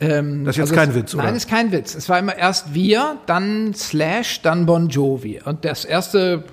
[0.00, 1.24] Ähm, Das ist jetzt also kein es, Witz, oder?
[1.24, 1.94] Nein, ist kein Witz.
[1.94, 5.40] Es war immer erst wir, dann Slash, dann Bon Jovi.
[5.44, 6.44] Und das erste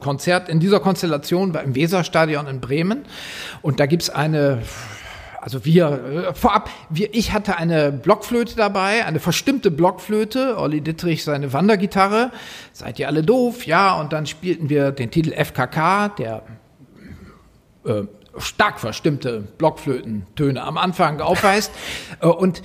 [0.00, 3.04] Konzert in dieser Konstellation war im Weserstadion in Bremen.
[3.60, 4.62] Und da gibt's eine
[5.44, 11.22] also wir, äh, vorab, wir, ich hatte eine Blockflöte dabei, eine verstimmte Blockflöte, Olli Dittrich
[11.22, 12.30] seine Wandergitarre,
[12.72, 13.66] seid ihr alle doof?
[13.66, 16.44] Ja, und dann spielten wir den Titel FKK, der
[17.84, 18.04] äh,
[18.38, 21.72] stark verstimmte Blockflötentöne am Anfang aufweist.
[22.22, 22.62] Äh, und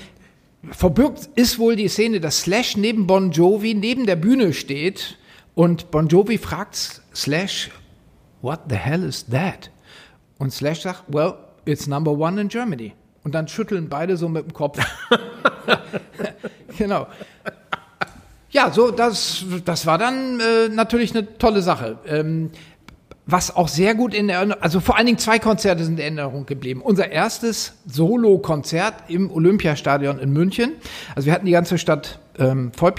[0.71, 5.17] verbirgt ist wohl die Szene, dass Slash neben Bon Jovi neben der Bühne steht
[5.55, 7.69] und Bon Jovi fragt Slash,
[8.41, 9.71] what the hell is that?
[10.37, 12.93] Und Slash sagt, well, it's number one in Germany.
[13.23, 14.79] Und dann schütteln beide so mit dem Kopf.
[16.77, 17.07] genau.
[18.51, 21.99] Ja, so, das, das war dann äh, natürlich eine tolle Sache.
[22.07, 22.51] Ähm,
[23.31, 26.45] was auch sehr gut in Erinnerung, also vor allen Dingen zwei Konzerte sind in Erinnerung
[26.45, 26.81] geblieben.
[26.81, 30.73] Unser erstes Solo-Konzert im Olympiastadion in München.
[31.15, 32.93] Also wir hatten die ganze Stadt ähm, voll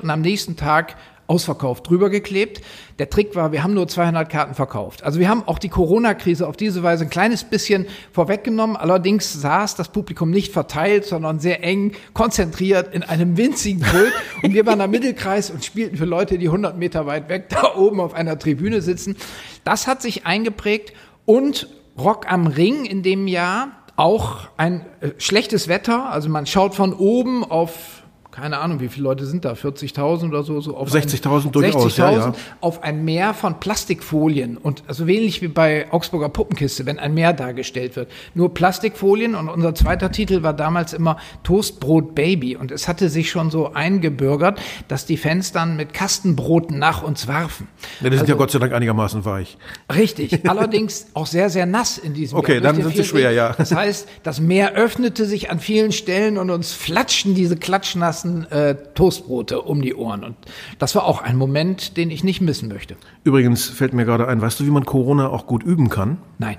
[0.00, 0.96] und am nächsten Tag
[1.28, 2.62] ausverkauft drüber geklebt.
[2.98, 5.04] Der Trick war, wir haben nur 200 Karten verkauft.
[5.04, 8.76] Also wir haben auch die Corona-Krise auf diese Weise ein kleines bisschen vorweggenommen.
[8.76, 14.12] Allerdings saß das Publikum nicht verteilt, sondern sehr eng konzentriert in einem winzigen Pult.
[14.42, 17.74] und wir waren am Mittelkreis und spielten für Leute, die 100 Meter weit weg da
[17.76, 19.16] oben auf einer Tribüne sitzen.
[19.64, 20.94] Das hat sich eingeprägt
[21.26, 26.10] und Rock am Ring in dem Jahr auch ein äh, schlechtes Wetter.
[26.10, 27.97] Also man schaut von oben auf
[28.38, 32.12] keine Ahnung, wie viele Leute sind da, 40.000 oder so, so 60.000 durchaus, 60 ja,
[32.12, 32.32] ja.
[32.60, 37.32] auf ein Meer von Plastikfolien und also ähnlich wie bei Augsburger Puppenkiste, wenn ein Meer
[37.32, 38.08] dargestellt wird.
[38.34, 43.28] Nur Plastikfolien und unser zweiter Titel war damals immer Toastbrot Baby und es hatte sich
[43.28, 47.66] schon so eingebürgert, dass die Fans dann mit Kastenbroten nach uns warfen.
[48.00, 49.58] Ja, die sind also, ja Gott sei Dank einigermaßen weich.
[49.92, 52.60] Richtig, allerdings auch sehr, sehr nass in diesem Okay, Jahr.
[52.60, 53.54] dann sind sie schwer, ja.
[53.58, 58.52] Das heißt, das Meer öffnete sich an vielen Stellen und uns flatschten diese klatschnassen ganzen
[58.52, 60.24] äh, Toastbrote um die Ohren.
[60.24, 60.36] Und
[60.78, 62.96] das war auch ein Moment, den ich nicht missen möchte.
[63.24, 66.18] Übrigens fällt mir gerade ein, weißt du, wie man Corona auch gut üben kann?
[66.38, 66.56] Nein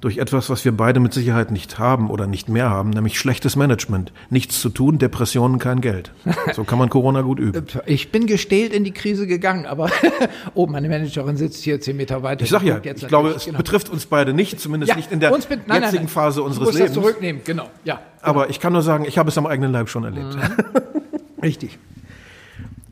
[0.00, 3.56] durch etwas, was wir beide mit Sicherheit nicht haben oder nicht mehr haben, nämlich schlechtes
[3.56, 4.12] Management.
[4.30, 6.12] Nichts zu tun, Depressionen, kein Geld.
[6.54, 7.66] So kann man Corona gut üben.
[7.86, 9.90] Ich bin gestählt in die Krise gegangen, aber
[10.54, 12.44] oh, meine Managerin sitzt hier zehn Meter weiter.
[12.44, 13.58] Ich sag ja, ich glaube, es genau.
[13.58, 16.08] betrifft uns beide nicht, zumindest ja, nicht in der nein, jetzigen nein, nein.
[16.08, 16.94] Phase unseres Lebens.
[16.94, 17.68] Das zurücknehmen, genau.
[17.84, 18.06] Ja, genau.
[18.22, 20.36] Aber ich kann nur sagen, ich habe es am eigenen Leib schon erlebt.
[20.36, 20.97] Mhm.
[21.42, 21.78] Richtig.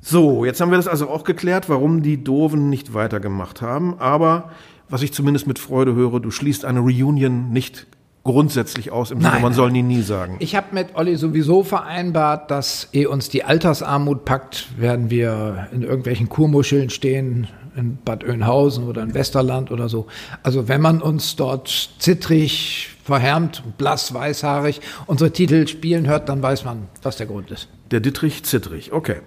[0.00, 3.98] So, jetzt haben wir das also auch geklärt, warum die Doofen nicht weitergemacht haben.
[3.98, 4.50] Aber
[4.88, 7.86] was ich zumindest mit Freude höre, du schließt eine Reunion nicht
[8.22, 10.36] grundsätzlich aus, im Sinne, man soll nie nie sagen.
[10.40, 15.82] Ich habe mit Olli sowieso vereinbart, dass eh uns die Altersarmut packt, werden wir in
[15.82, 20.06] irgendwelchen Kurmuscheln stehen, in Bad Oeynhausen oder in Westerland oder so.
[20.42, 26.64] Also wenn man uns dort zittrig, verhärmt, blass, weißhaarig unsere Titel spielen hört, dann weiß
[26.64, 27.68] man, was der Grund ist.
[27.90, 29.20] Der Dittrich zittrig, okay.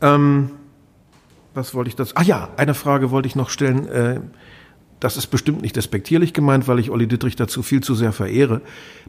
[0.00, 0.50] Ähm,
[1.54, 2.16] was wollte ich das?
[2.16, 3.88] Ah ja, eine Frage wollte ich noch stellen.
[3.88, 4.20] Äh,
[5.00, 8.60] das ist bestimmt nicht despektierlich gemeint, weil ich Olli Dittrich dazu viel zu sehr verehre.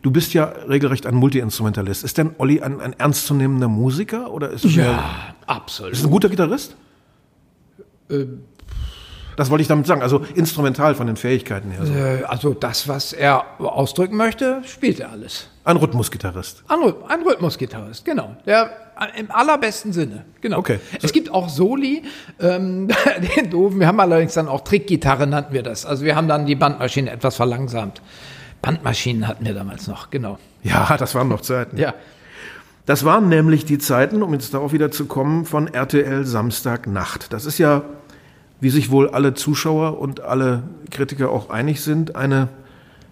[0.02, 2.04] Du bist ja regelrecht ein Multiinstrumentalist.
[2.04, 5.94] Ist denn Olli ein, ein ernstzunehmender Musiker oder ist Ja, absolut.
[5.94, 6.76] Ist er ein guter Gitarrist?
[8.10, 8.26] Äh,
[9.36, 11.86] das wollte ich damit sagen, also instrumental von den Fähigkeiten her.
[11.86, 11.94] So.
[11.94, 15.48] Äh, also das, was er ausdrücken möchte, spielt er alles.
[15.66, 16.64] Ein Rhythmusgitarrist.
[16.68, 18.36] Ein, ein Rhythmusgitarrist, genau.
[18.46, 18.70] Der
[19.18, 20.60] im allerbesten Sinne, genau.
[20.60, 20.80] Okay.
[21.02, 22.04] Es gibt auch Soli,
[22.40, 22.90] ähm,
[23.38, 23.80] den doofen.
[23.80, 25.86] Wir haben allerdings dann auch Trickgitarre, nannten wir das.
[25.86, 28.02] Also wir haben dann die Bandmaschine etwas verlangsamt.
[28.62, 30.38] Bandmaschinen hatten wir damals noch, genau.
[30.64, 31.78] Ja, das waren noch Zeiten.
[31.78, 31.94] Ja.
[32.86, 37.32] Das waren nämlich die Zeiten, um jetzt darauf wieder zu kommen, von RTL Samstagnacht.
[37.32, 37.84] Das ist ja,
[38.60, 42.50] wie sich wohl alle Zuschauer und alle Kritiker auch einig sind, eine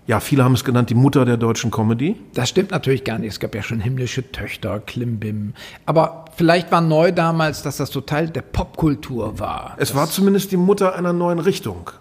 [0.08, 2.16] ja, viele haben es genannt, die Mutter der deutschen Comedy.
[2.34, 3.30] Das stimmt natürlich gar nicht.
[3.30, 5.54] Es gab ja schon himmlische Töchter, Klimbim.
[5.86, 9.76] Aber vielleicht war neu damals, dass das total der Popkultur war.
[9.78, 11.92] Es war zumindest die Mutter einer neuen Richtung.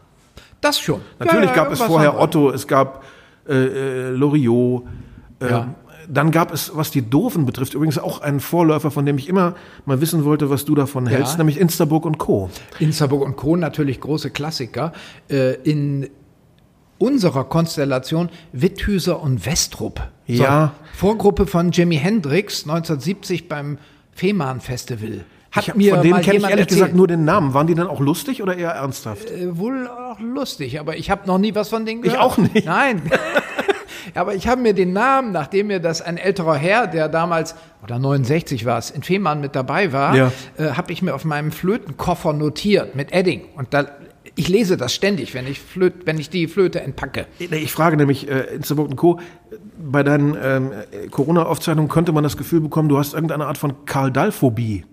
[0.61, 1.01] Das schon.
[1.19, 3.05] Natürlich ja, gab es vorher Otto, es gab
[3.49, 4.85] äh, äh, Loriot.
[5.41, 5.75] Äh, ja.
[6.09, 9.55] Dann gab es, was die Doofen betrifft, übrigens auch einen Vorläufer, von dem ich immer
[9.85, 12.51] mal wissen wollte, was du davon hältst, nämlich Instaburg und Co.
[12.81, 13.57] Instaburg und Co.
[13.57, 14.93] natürlich große Klassiker.
[15.29, 16.09] Äh, in
[17.01, 20.09] unserer Konstellation Witthüser und Westrup.
[20.29, 20.73] So, ja.
[20.95, 23.79] Vorgruppe von Jimi Hendrix 1970 beim
[24.13, 25.25] Fehmarn Festival.
[25.51, 26.69] Hat ich, mir von denen kenne ich ehrlich erzählt.
[26.69, 27.55] gesagt nur den Namen.
[27.55, 29.31] Waren die dann auch lustig oder eher ernsthaft?
[29.31, 32.19] Äh, wohl auch lustig, aber ich habe noch nie was von denen gehört.
[32.19, 32.67] Ich auch nicht.
[32.67, 33.03] Nein.
[34.15, 37.99] aber ich habe mir den Namen, nachdem mir das ein älterer Herr, der damals, oder
[37.99, 40.33] 69 war es, in Fehmarn mit dabei war, ja.
[40.57, 43.47] äh, habe ich mir auf meinem Flötenkoffer notiert mit Edding.
[43.57, 43.87] Und da
[44.41, 47.27] ich lese das ständig, wenn ich, Flöte, wenn ich die Flöte entpacke.
[47.39, 49.21] Ich frage nämlich äh, Insterburg Co.
[49.79, 50.71] Bei deinen ähm,
[51.11, 54.87] Corona-Aufzeichnungen könnte man das Gefühl bekommen, du hast irgendeine Art von Karl Dall-Phobie.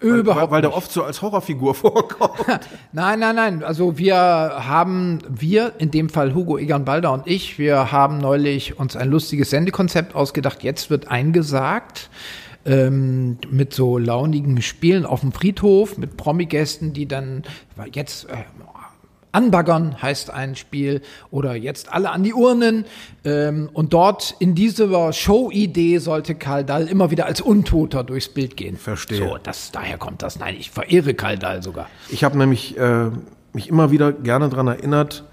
[0.00, 2.34] Überhaupt weil, weil der oft so als Horrorfigur vorkommt.
[2.92, 3.62] nein, nein, nein.
[3.62, 8.78] Also wir haben, wir, in dem Fall Hugo Egan Balder und ich, wir haben neulich
[8.78, 10.62] uns ein lustiges Sendekonzept ausgedacht.
[10.62, 12.10] Jetzt wird eingesagt
[12.64, 17.42] ähm, mit so launigen Spielen auf dem Friedhof, mit Promi-Gästen, die dann
[17.92, 18.34] jetzt äh,
[19.32, 22.84] Anbaggern heißt ein Spiel oder jetzt alle an die Urnen.
[23.24, 28.56] Ähm, und dort in dieser Show-Idee sollte Karl Dall immer wieder als Untoter durchs Bild
[28.56, 28.76] gehen.
[28.76, 29.18] Verstehe.
[29.18, 30.38] So, das, daher kommt das.
[30.38, 31.88] Nein, ich verehre Karl Dall sogar.
[32.10, 33.10] Ich habe nämlich äh,
[33.52, 35.24] mich immer wieder gerne daran erinnert,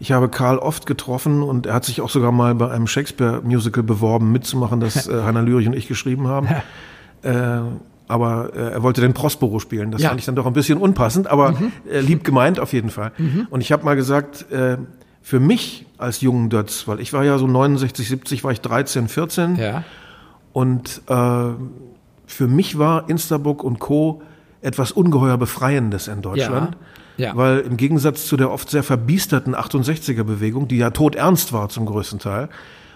[0.00, 3.82] ich habe Karl oft getroffen und er hat sich auch sogar mal bei einem Shakespeare-Musical
[3.82, 6.48] beworben, mitzumachen, das äh, Hannah Lürich und ich geschrieben haben.
[7.22, 7.60] äh,
[8.08, 9.90] aber äh, er wollte den Prospero spielen.
[9.90, 10.08] Das Ja.
[10.08, 11.72] fand ich dann doch ein bisschen unpassend, aber Mhm.
[11.90, 13.12] äh, lieb gemeint auf jeden Fall.
[13.50, 14.76] Und ich habe mal gesagt, äh,
[15.22, 19.08] für mich als jungen Dötz, weil ich war ja so 69, 70, war ich 13,
[19.08, 19.84] 14 Ja.
[20.52, 21.14] und äh,
[22.26, 24.22] für mich war Instabook und Co.
[24.60, 26.76] etwas ungeheuer Befreiendes in Deutschland.
[27.16, 27.36] Ja, ja.
[27.36, 32.18] Weil im Gegensatz zu der oft sehr verbiesterten 68er-Bewegung, die ja todernst war zum größten
[32.18, 32.48] Teil,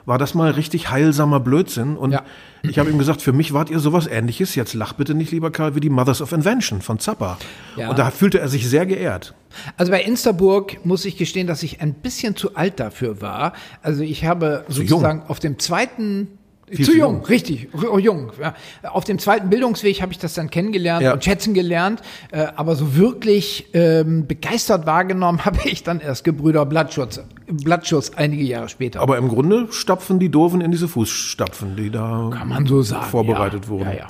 [0.09, 1.97] war das mal richtig heilsamer Blödsinn.
[1.99, 2.23] Und Ja.
[2.62, 5.51] ich habe ihm gesagt, für mich wart ihr sowas ähnliches, jetzt lach bitte nicht, lieber
[5.51, 7.37] Karl, wie die Mothers of Invention von Zappa.
[7.77, 7.90] Ja.
[7.90, 9.35] Und da fühlte er sich sehr geehrt.
[9.77, 13.53] Also bei Instaburg muss ich gestehen, dass ich ein bisschen zu alt dafür war.
[13.83, 16.38] Also ich habe Zu sozusagen auf dem zweiten
[16.70, 17.24] Viel zu zu jung, jung.
[17.26, 18.33] richtig, r- jung.
[18.40, 18.54] Ja.
[18.90, 21.12] Auf dem zweiten Bildungsweg habe ich das dann kennengelernt Ja.
[21.12, 26.66] und schätzen gelernt, äh, aber so wirklich ähm, begeistert wahrgenommen habe ich dann erst Gebrüder
[26.66, 29.00] Blattschutz, Blattschutz einige Jahre später.
[29.00, 33.07] Aber im Grunde stapfen die Doofen in diese Fußstapfen, die da Kann man so sagen.
[33.07, 33.68] vorbereitet ja.
[33.70, 33.90] wurden.
[33.96, 34.07] Ja.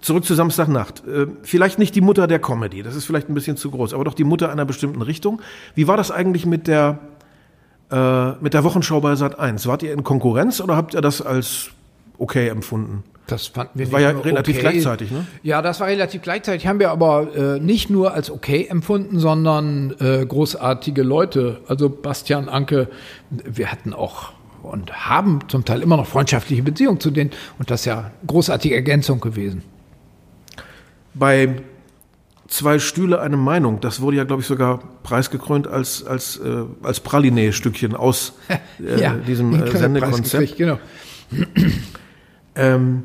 [0.00, 1.02] Zurück zu Samstagnacht.
[1.06, 4.04] Äh, Vielleicht nicht die Mutter der Comedy, das ist vielleicht ein bisschen zu groß, aber
[4.04, 5.40] doch die Mutter einer bestimmten Richtung.
[5.74, 6.98] Wie war das eigentlich mit der,
[7.90, 9.66] äh, mit der Wochenschau bei Sat 1?
[9.66, 11.70] Wart ihr in Konkurrenz oder habt ihr das als
[12.18, 13.04] okay empfunden?
[13.26, 14.62] Das fanden wir War nicht ja relativ okay.
[14.62, 15.26] gleichzeitig, ne?
[15.42, 16.66] Ja, das war relativ gleichzeitig.
[16.66, 21.60] Haben wir aber äh, nicht nur als okay empfunden, sondern äh, großartige Leute.
[21.66, 22.88] Also Bastian Anke,
[23.30, 27.30] wir hatten auch und haben zum Teil immer noch freundschaftliche Beziehungen zu denen.
[27.58, 29.62] Und das ist ja großartige Ergänzung gewesen.
[31.14, 31.62] Bei
[32.48, 37.00] zwei Stühle eine Meinung, das wurde ja, glaube ich, sogar preisgekrönt als, als, äh, als
[37.00, 38.34] Praline-Stückchen aus
[38.78, 40.56] äh, diesem den äh, Sendekonzept.
[40.56, 40.78] Genau.
[42.54, 43.02] Ähm,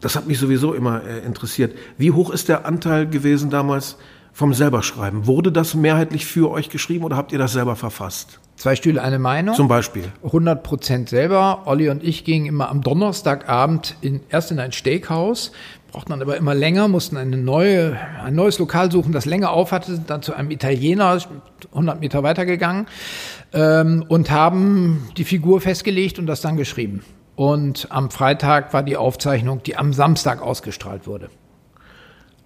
[0.00, 1.76] das hat mich sowieso immer äh, interessiert.
[1.96, 3.96] Wie hoch ist der Anteil gewesen damals
[4.32, 5.26] vom selberschreiben?
[5.26, 8.40] Wurde das mehrheitlich für euch geschrieben oder habt ihr das selber verfasst?
[8.56, 9.54] Zwei Stühle, eine Meinung.
[9.54, 10.04] Zum Beispiel.
[10.24, 11.62] 100 Prozent selber.
[11.66, 15.52] Olli und ich gingen immer am Donnerstagabend in, erst in ein Steakhouse,
[15.92, 19.72] brauchten dann aber immer länger, mussten eine neue, ein neues Lokal suchen, das länger auf
[19.72, 21.18] hatte, sind dann zu einem Italiener
[21.72, 22.86] 100 Meter weitergegangen
[23.52, 27.04] ähm, und haben die Figur festgelegt und das dann geschrieben.
[27.36, 31.28] Und am Freitag war die Aufzeichnung, die am Samstag ausgestrahlt wurde.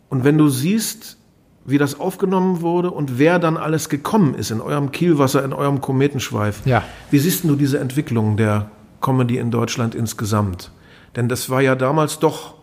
[0.08, 1.16] Und wenn du siehst,
[1.64, 5.80] wie das aufgenommen wurde und wer dann alles gekommen ist in eurem Kielwasser, in eurem
[5.80, 6.82] Kometenschweif, Ja.
[7.10, 10.70] wie siehst du diese Entwicklung der Comedy in Deutschland insgesamt?
[11.14, 12.55] Denn das war ja damals doch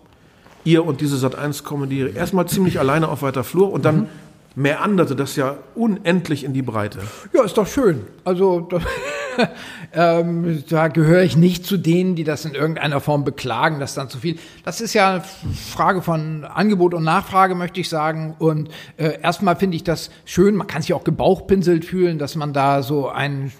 [0.64, 4.08] ihr und diese Sat1-Comedy erstmal ziemlich alleine auf weiter Flur und dann
[4.56, 7.00] meanderte das ja unendlich in die Breite.
[7.34, 8.02] Ja, ist doch schön.
[8.24, 8.80] Also da,
[10.20, 14.10] ähm, da gehöre ich nicht zu denen, die das in irgendeiner Form beklagen, dass dann
[14.10, 14.38] zu viel.
[14.64, 15.24] Das ist ja eine
[15.72, 18.36] Frage von Angebot und Nachfrage, möchte ich sagen.
[18.38, 20.56] Und äh, erstmal finde ich das schön.
[20.56, 23.52] Man kann sich auch gebauchpinselt fühlen, dass man da so ein,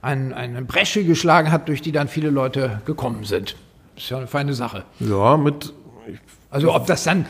[0.00, 3.56] ein, eine Bresche geschlagen hat, durch die dann viele Leute gekommen sind.
[3.96, 4.84] Ist ja eine feine Sache.
[5.00, 5.72] Ja, mit
[6.56, 7.26] Also ob das dann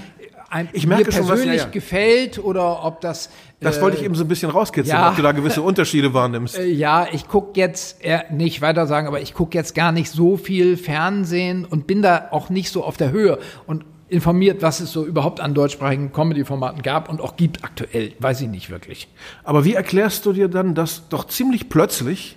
[0.49, 1.71] ein, Ich merke mir schon, was- persönlich ja, ja.
[1.71, 5.11] gefällt oder ob das Das wollte ich eben so ein bisschen rauskitzeln, ja.
[5.11, 6.57] ob du da gewisse Unterschiede wahrnimmst.
[6.59, 10.11] Äh, Ja, ich gucke jetzt, eher nicht weiter sagen, aber ich gucke jetzt gar nicht
[10.11, 14.79] so viel Fernsehen und bin da auch nicht so auf der Höhe und informiert, was
[14.79, 18.12] es so überhaupt an deutschsprachigen Comedy-Formaten gab und auch gibt aktuell.
[18.21, 19.09] Weiß ich nicht wirklich.
[19.43, 22.37] Aber wie erklärst du dir dann, dass doch ziemlich plötzlich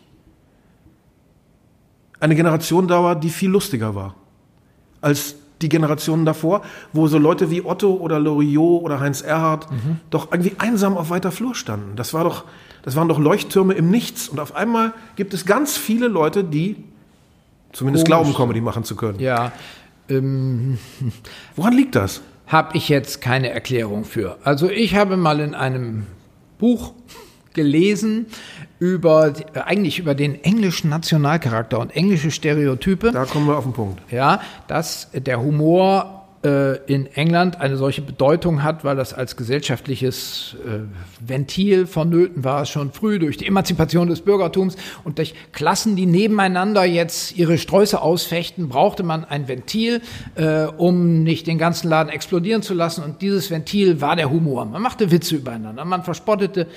[2.20, 4.16] eine Generation da war, die viel lustiger war
[5.02, 6.62] als die Generationen davor,
[6.94, 9.68] wo so Leute wie Otto oder Loriot oder Heinz Erhardt
[10.10, 11.96] doch irgendwie einsam auf weiter Flur standen.
[11.96, 12.46] Das war doch,
[12.84, 14.30] das waren doch Leuchttürme im Nichts.
[14.30, 16.78] Und auf einmal gibt es ganz viele Leute, die
[17.74, 18.24] zumindest Komisch.
[18.24, 19.20] glauben, Comedy machen zu können.
[19.20, 19.52] Ja,
[20.10, 20.78] ähm,
[21.56, 22.22] Woran liegt das?
[22.48, 24.38] habe ich jetzt keine Erklärung für.
[24.44, 26.08] Also ich habe mal in einem
[26.58, 26.94] Buch
[27.54, 28.26] gelesen
[28.80, 33.12] über eigentlich über den englischen Nationalcharakter und englische Stereotype.
[33.12, 34.02] Da kommen wir auf den Punkt.
[34.12, 40.56] ja, dass der Humor äh, in England eine solche Bedeutung hat, weil das als gesellschaftliches
[40.66, 40.80] äh,
[41.20, 46.86] Ventil vonnöten war, schon früh durch die Emanzipation des Bürgertums und durch Klassen, die nebeneinander
[46.86, 50.02] jetzt ihre Sträuße ausfechten, brauchte man ein Ventil,
[50.36, 53.04] äh, um nicht den ganzen Laden explodieren zu lassen.
[53.04, 54.64] Und dieses Ventil war der Humor.
[54.64, 56.68] Man machte Witze übereinander, man verspottete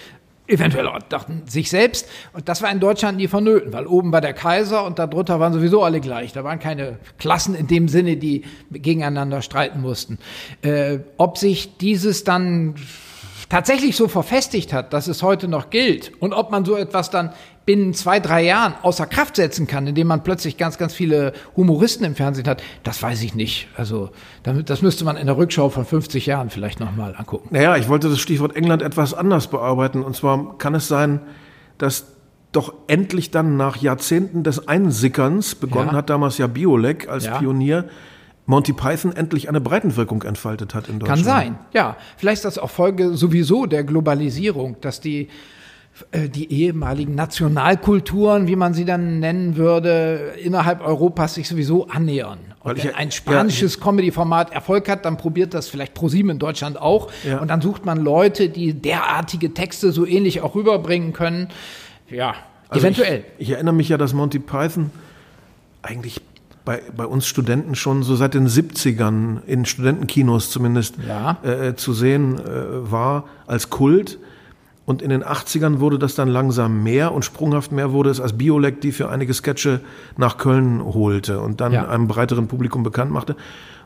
[0.47, 2.09] eventuell auch dachten sich selbst.
[2.33, 5.53] Und das war in Deutschland nie vonnöten, weil oben war der Kaiser und darunter waren
[5.53, 6.33] sowieso alle gleich.
[6.33, 10.19] Da waren keine Klassen in dem Sinne, die gegeneinander streiten mussten.
[10.63, 12.75] Äh, ob sich dieses dann
[13.49, 17.35] tatsächlich so verfestigt hat, dass es heute noch gilt und ob man so etwas dann
[17.65, 22.05] binnen zwei, drei Jahren außer Kraft setzen kann, indem man plötzlich ganz, ganz viele Humoristen
[22.05, 23.69] im Fernsehen hat, das weiß ich nicht.
[23.77, 24.11] Also
[24.43, 27.49] das müsste man in der Rückschau von 50 Jahren vielleicht nochmal angucken.
[27.53, 30.03] Naja, ich wollte das Stichwort England etwas anders bearbeiten.
[30.03, 31.21] Und zwar kann es sein,
[31.79, 32.07] dass
[32.51, 35.97] doch endlich dann nach Jahrzehnten des Einsickerns, begonnen ja.
[35.97, 37.39] hat damals ja Biolek als ja.
[37.39, 37.87] Pionier,
[38.45, 41.25] Monty Python endlich eine Breitenwirkung entfaltet hat in Deutschland.
[41.25, 41.97] Kann sein, ja.
[42.17, 45.29] Vielleicht ist das auch Folge sowieso der Globalisierung, dass die
[46.13, 52.39] die ehemaligen Nationalkulturen, wie man sie dann nennen würde, innerhalb Europas sich sowieso annähern.
[52.61, 56.81] Und wenn ein spanisches ja, Comedy-Format Erfolg hat, dann probiert das vielleicht ProSieben in Deutschland
[56.81, 57.11] auch.
[57.25, 57.41] Ja.
[57.41, 61.49] Und dann sucht man Leute, die derartige Texte so ähnlich auch rüberbringen können.
[62.09, 62.35] Ja,
[62.69, 63.25] also eventuell.
[63.39, 64.91] Ich, ich erinnere mich ja, dass Monty Python
[65.83, 66.21] eigentlich
[66.65, 71.39] bei, bei uns Studenten schon so seit den 70ern in Studentenkinos zumindest ja.
[71.43, 74.19] äh, zu sehen äh, war als Kult.
[74.85, 78.33] Und in den 80ern wurde das dann langsam mehr und sprunghaft mehr wurde es, als
[78.37, 79.81] Biolek die für einige Sketche
[80.17, 81.89] nach Köln holte und dann ja.
[81.89, 83.37] einem breiteren Publikum bekannt machte.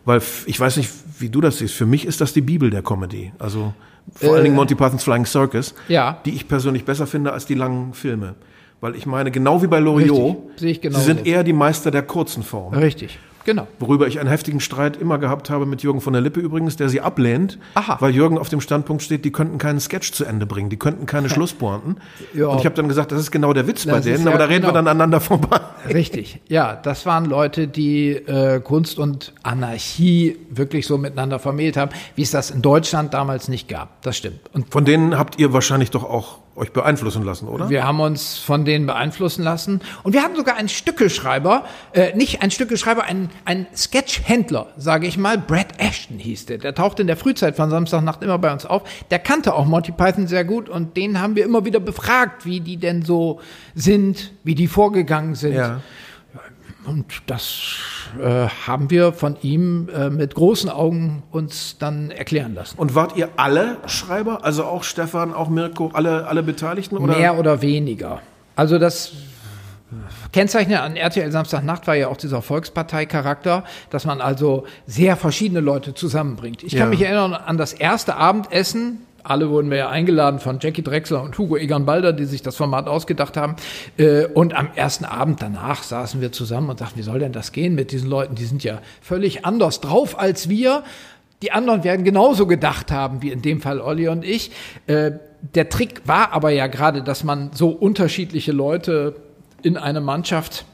[0.07, 1.75] Weil ich weiß nicht, wie du das siehst.
[1.75, 3.33] Für mich ist das die Bibel der Comedy.
[3.39, 3.75] Also
[4.15, 4.59] vor äh, allen Dingen äh.
[4.59, 6.19] Monty Pythons Flying Circus, ja.
[6.25, 8.35] die ich persönlich besser finde als die langen Filme.
[8.81, 12.75] Weil ich meine, genau wie bei Loriot, sie sind eher die Meister der kurzen Form.
[12.75, 13.19] Richtig.
[13.47, 13.69] Genau.
[13.79, 16.89] Worüber ich einen heftigen Streit immer gehabt habe mit Jürgen von der Lippe übrigens, der
[16.89, 17.97] sie ablehnt, Aha.
[18.01, 21.07] weil Jürgen auf dem Standpunkt steht, die könnten keinen Sketch zu Ende bringen, die könnten
[21.07, 21.99] keine Schlusspointen.
[22.35, 22.49] Ja.
[22.49, 24.39] Und ich habe dann gesagt, das ist genau der Witz das bei denen, ja, aber
[24.39, 24.69] da reden genau.
[24.71, 25.61] wir dann aneinander vorbei.
[25.89, 31.93] Richtig, ja, das waren Leute, die äh, Kunst und Anarchie wirklich so miteinander vermählt haben,
[32.17, 34.03] wie es das in Deutschland damals nicht gab.
[34.03, 34.41] Das stimmt.
[34.55, 37.69] Und von denen habt ihr wahrscheinlich doch auch euch beeinflussen lassen, oder?
[37.69, 39.81] Wir haben uns von denen beeinflussen lassen.
[40.03, 45.19] Und wir haben sogar einen Stückeschreiber, äh, nicht ein Stückeschreiber, ein, ein Sketchhändler, sage ich
[45.19, 45.39] mal.
[45.39, 46.59] Brad Ashton hieß der.
[46.59, 48.83] Der tauchte in der Frühzeit von Samstagnacht immer bei uns auf.
[49.11, 52.61] Der kannte auch Monty Python sehr gut und den haben wir immer wieder befragt, wie
[52.61, 53.41] die denn so
[53.75, 55.55] sind, wie die vorgegangen sind.
[55.55, 55.81] Ja.
[56.87, 57.79] Und das
[58.21, 62.79] äh, haben wir von ihm äh, mit großen Augen uns dann erklären lassen.
[62.79, 64.45] Und wart ihr alle Schreiber?
[64.45, 66.97] Also auch Stefan, auch Mirko, alle, alle Beteiligten?
[66.97, 67.17] Oder?
[67.17, 68.21] Mehr oder weniger.
[68.55, 69.13] Also das
[70.33, 75.95] Kennzeichen an RTL Samstagnacht war ja auch dieser Volkspartei-Charakter, dass man also sehr verschiedene Leute
[75.95, 76.63] zusammenbringt.
[76.63, 76.87] Ich kann ja.
[76.87, 81.37] mich erinnern an das erste Abendessen alle wurden wir ja eingeladen von Jackie Drexler und
[81.39, 83.57] Hugo Egan Balder, die sich das Format ausgedacht haben.
[83.97, 87.53] Äh, und am ersten Abend danach saßen wir zusammen und dachten, wie soll denn das
[87.53, 88.35] gehen mit diesen Leuten?
[88.35, 90.83] Die sind ja völlig anders drauf als wir.
[91.43, 94.51] Die anderen werden genauso gedacht haben, wie in dem Fall Olli und ich.
[94.87, 95.13] Äh,
[95.55, 99.17] der Trick war aber ja gerade, dass man so unterschiedliche Leute
[99.63, 100.65] in eine Mannschaft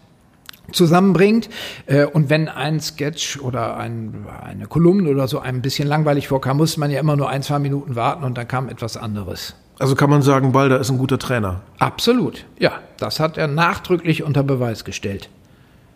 [0.71, 1.49] zusammenbringt.
[1.87, 6.59] Äh, und wenn ein Sketch oder ein, eine Kolumne oder so ein bisschen langweilig vorkam,
[6.59, 9.57] musste man ja immer nur ein, zwei Minuten warten und dann kam etwas anderes.
[9.79, 11.63] Also kann man sagen, Balder ist ein guter Trainer.
[11.79, 12.73] Absolut, ja.
[12.99, 15.29] Das hat er nachdrücklich unter Beweis gestellt.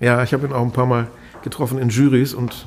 [0.00, 1.06] Ja, ich habe ihn auch ein paar Mal
[1.42, 2.66] getroffen in Juries und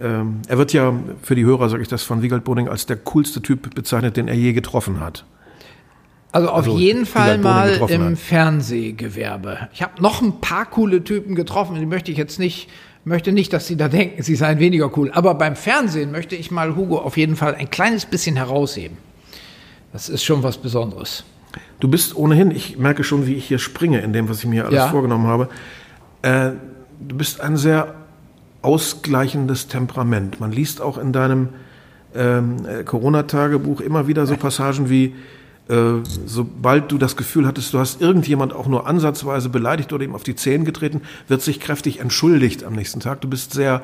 [0.00, 2.96] ähm, er wird ja für die Hörer, sage ich das, von Wiegald Boding als der
[2.96, 5.24] coolste Typ bezeichnet, den er je getroffen hat.
[6.32, 8.18] Also auf also, jeden Fall mal im hat.
[8.18, 9.68] Fernsehgewerbe.
[9.74, 12.70] Ich habe noch ein paar coole Typen getroffen, die möchte ich jetzt nicht,
[13.04, 15.10] möchte nicht, dass sie da denken, sie seien weniger cool.
[15.12, 18.96] Aber beim Fernsehen möchte ich mal Hugo auf jeden Fall ein kleines bisschen herausheben.
[19.92, 21.24] Das ist schon was Besonderes.
[21.80, 24.64] Du bist ohnehin, ich merke schon, wie ich hier springe in dem, was ich mir
[24.64, 24.88] alles ja.
[24.88, 25.50] vorgenommen habe.
[26.22, 26.52] Äh,
[26.98, 27.94] du bist ein sehr
[28.62, 30.40] ausgleichendes Temperament.
[30.40, 31.50] Man liest auch in deinem
[32.14, 35.14] ähm, äh, Corona-Tagebuch immer wieder so Passagen wie,
[35.68, 40.14] äh, sobald du das Gefühl hattest, du hast irgendjemand auch nur ansatzweise beleidigt oder ihm
[40.14, 43.20] auf die Zehen getreten, wird sich kräftig entschuldigt am nächsten Tag.
[43.20, 43.82] Du bist sehr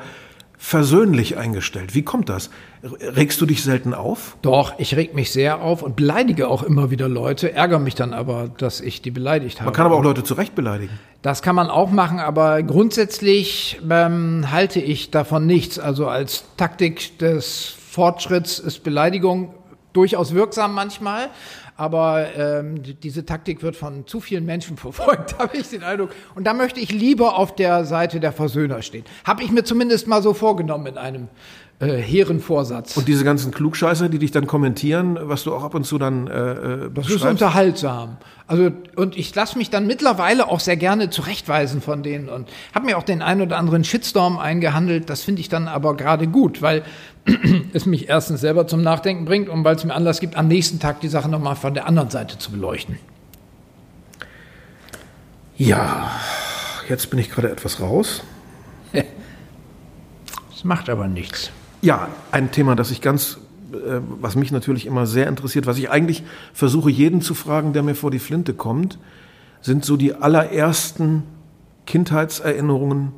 [0.61, 1.95] versöhnlich eingestellt.
[1.95, 2.49] Wie kommt das?
[2.83, 4.35] Regst du dich selten auf?
[4.41, 8.13] Doch, ich reg mich sehr auf und beleidige auch immer wieder Leute, ärgere mich dann
[8.13, 9.67] aber, dass ich die beleidigt habe.
[9.67, 10.99] Man kann aber auch Leute zu Recht beleidigen.
[11.21, 15.79] Das kann man auch machen, aber grundsätzlich ähm, halte ich davon nichts.
[15.79, 19.53] Also als Taktik des Fortschritts ist Beleidigung
[19.93, 21.29] durchaus wirksam manchmal,
[21.75, 26.11] aber ähm, diese Taktik wird von zu vielen Menschen verfolgt, habe ich den Eindruck.
[26.35, 29.05] Und da möchte ich lieber auf der Seite der Versöhner stehen.
[29.23, 31.27] Habe ich mir zumindest mal so vorgenommen in einem
[31.79, 32.97] äh, hehren Vorsatz.
[32.97, 36.27] Und diese ganzen Klugscheißer, die dich dann kommentieren, was du auch ab und zu dann
[36.27, 38.17] äh, äh Das ist unterhaltsam.
[38.47, 42.87] Also und ich lasse mich dann mittlerweile auch sehr gerne zurechtweisen von denen und habe
[42.87, 45.09] mir auch den einen oder anderen Shitstorm eingehandelt.
[45.09, 46.83] Das finde ich dann aber gerade gut, weil
[47.73, 50.79] es mich erstens selber zum Nachdenken bringt und weil es mir Anlass gibt, am nächsten
[50.79, 52.97] Tag die Sache nochmal von der anderen Seite zu beleuchten.
[55.55, 56.11] Ja,
[56.89, 58.23] jetzt bin ich gerade etwas raus.
[60.51, 61.53] Das macht aber nichts.
[61.81, 63.37] Ja, ein Thema, das ich ganz
[63.73, 66.23] äh, was mich natürlich immer sehr interessiert, was ich eigentlich
[66.53, 68.97] versuche, jeden zu fragen, der mir vor die Flinte kommt,
[69.61, 71.23] sind so die allerersten
[71.85, 73.11] Kindheitserinnerungen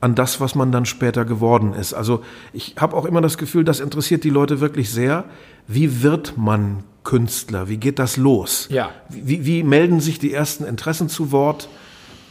[0.00, 1.94] an das, was man dann später geworden ist.
[1.94, 2.22] Also
[2.52, 5.24] ich habe auch immer das Gefühl, das interessiert die Leute wirklich sehr.
[5.68, 7.68] Wie wird man Künstler?
[7.68, 8.68] Wie geht das los?
[8.70, 8.90] Ja.
[9.08, 11.68] Wie, wie melden sich die ersten Interessen zu Wort?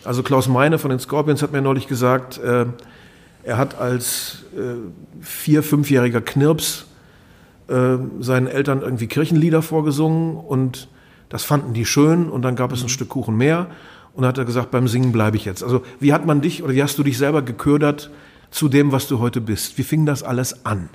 [0.03, 2.65] Also Klaus Meine von den Scorpions hat mir neulich gesagt, äh,
[3.43, 4.75] er hat als äh,
[5.21, 6.85] vier-, fünfjähriger Knirps
[7.67, 10.87] äh, seinen Eltern irgendwie Kirchenlieder vorgesungen und
[11.29, 12.89] das fanden die schön und dann gab es ein mhm.
[12.89, 13.67] Stück Kuchen mehr
[14.13, 15.63] und dann hat er gesagt, beim Singen bleibe ich jetzt.
[15.63, 18.11] Also wie hat man dich oder wie hast du dich selber geködert
[18.49, 19.77] zu dem, was du heute bist?
[19.77, 20.89] Wie fing das alles an?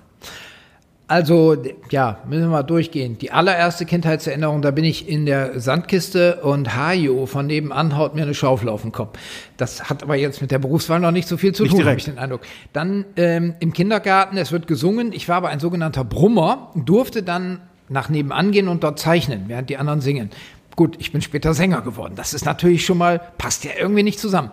[1.09, 1.57] Also,
[1.91, 3.17] ja, müssen wir mal durchgehen.
[3.19, 8.23] Die allererste Kindheitserinnerung, da bin ich in der Sandkiste und Hajo von nebenan haut mir
[8.23, 9.17] eine Schaufel auf den Kopf.
[9.57, 11.97] Das hat aber jetzt mit der Berufswahl noch nicht so viel zu nicht tun, habe
[11.97, 12.41] ich den Eindruck.
[12.73, 15.13] Dann ähm, im Kindergarten, es wird gesungen.
[15.13, 19.71] Ich war aber ein sogenannter Brummer, durfte dann nach nebenan gehen und dort zeichnen, während
[19.71, 20.31] die anderen singen.
[20.75, 22.15] Gut, ich bin später Sänger geworden.
[22.17, 24.51] Das ist natürlich schon mal, passt ja irgendwie nicht zusammen.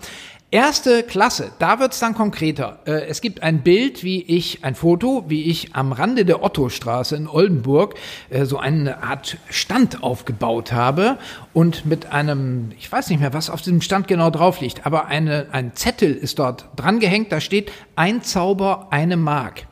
[0.53, 2.77] Erste Klasse, da wird's dann konkreter.
[2.85, 7.15] Äh, es gibt ein Bild, wie ich, ein Foto, wie ich am Rande der Ottostraße
[7.15, 7.95] in Oldenburg
[8.29, 11.17] äh, so eine Art Stand aufgebaut habe
[11.53, 15.07] und mit einem, ich weiß nicht mehr, was auf diesem Stand genau drauf liegt, aber
[15.07, 19.63] eine, ein Zettel ist dort dran gehängt, da steht ein Zauber, eine Mark.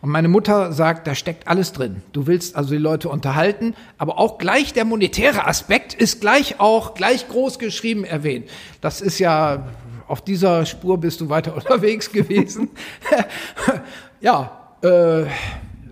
[0.00, 2.02] Und meine Mutter sagt, da steckt alles drin.
[2.12, 6.94] Du willst also die Leute unterhalten, aber auch gleich der monetäre Aspekt ist gleich auch
[6.94, 8.48] gleich groß geschrieben erwähnt.
[8.80, 9.68] Das ist ja
[10.08, 12.70] auf dieser Spur bist du weiter unterwegs gewesen.
[14.20, 14.50] ja,
[14.82, 15.24] äh,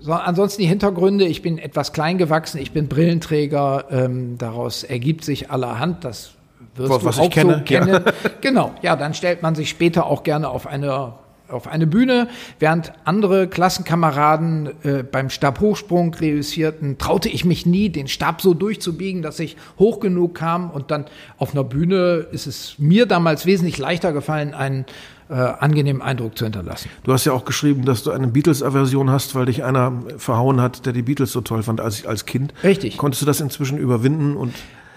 [0.00, 1.24] so, ansonsten die Hintergründe.
[1.26, 3.86] Ich bin etwas klein gewachsen, ich bin Brillenträger.
[3.90, 6.04] Ähm, daraus ergibt sich allerhand.
[6.04, 6.32] Das
[6.76, 7.88] wirst was, du was auch kenne, so kennen.
[7.88, 8.12] Ja.
[8.40, 11.14] Genau, ja, dann stellt man sich später auch gerne auf eine
[11.48, 12.28] auf eine Bühne,
[12.58, 19.22] während andere Klassenkameraden äh, beim Stabhochsprung reüssierten, traute ich mich nie, den Stab so durchzubiegen,
[19.22, 20.70] dass ich hoch genug kam.
[20.70, 21.06] Und dann
[21.38, 24.86] auf einer Bühne ist es mir damals wesentlich leichter gefallen, einen
[25.28, 26.88] äh, angenehmen Eindruck zu hinterlassen.
[27.04, 30.86] Du hast ja auch geschrieben, dass du eine Beatles-Aversion hast, weil dich einer verhauen hat,
[30.86, 32.54] der die Beatles so toll fand als, als Kind.
[32.62, 32.96] Richtig.
[32.96, 34.54] Konntest du das inzwischen überwinden und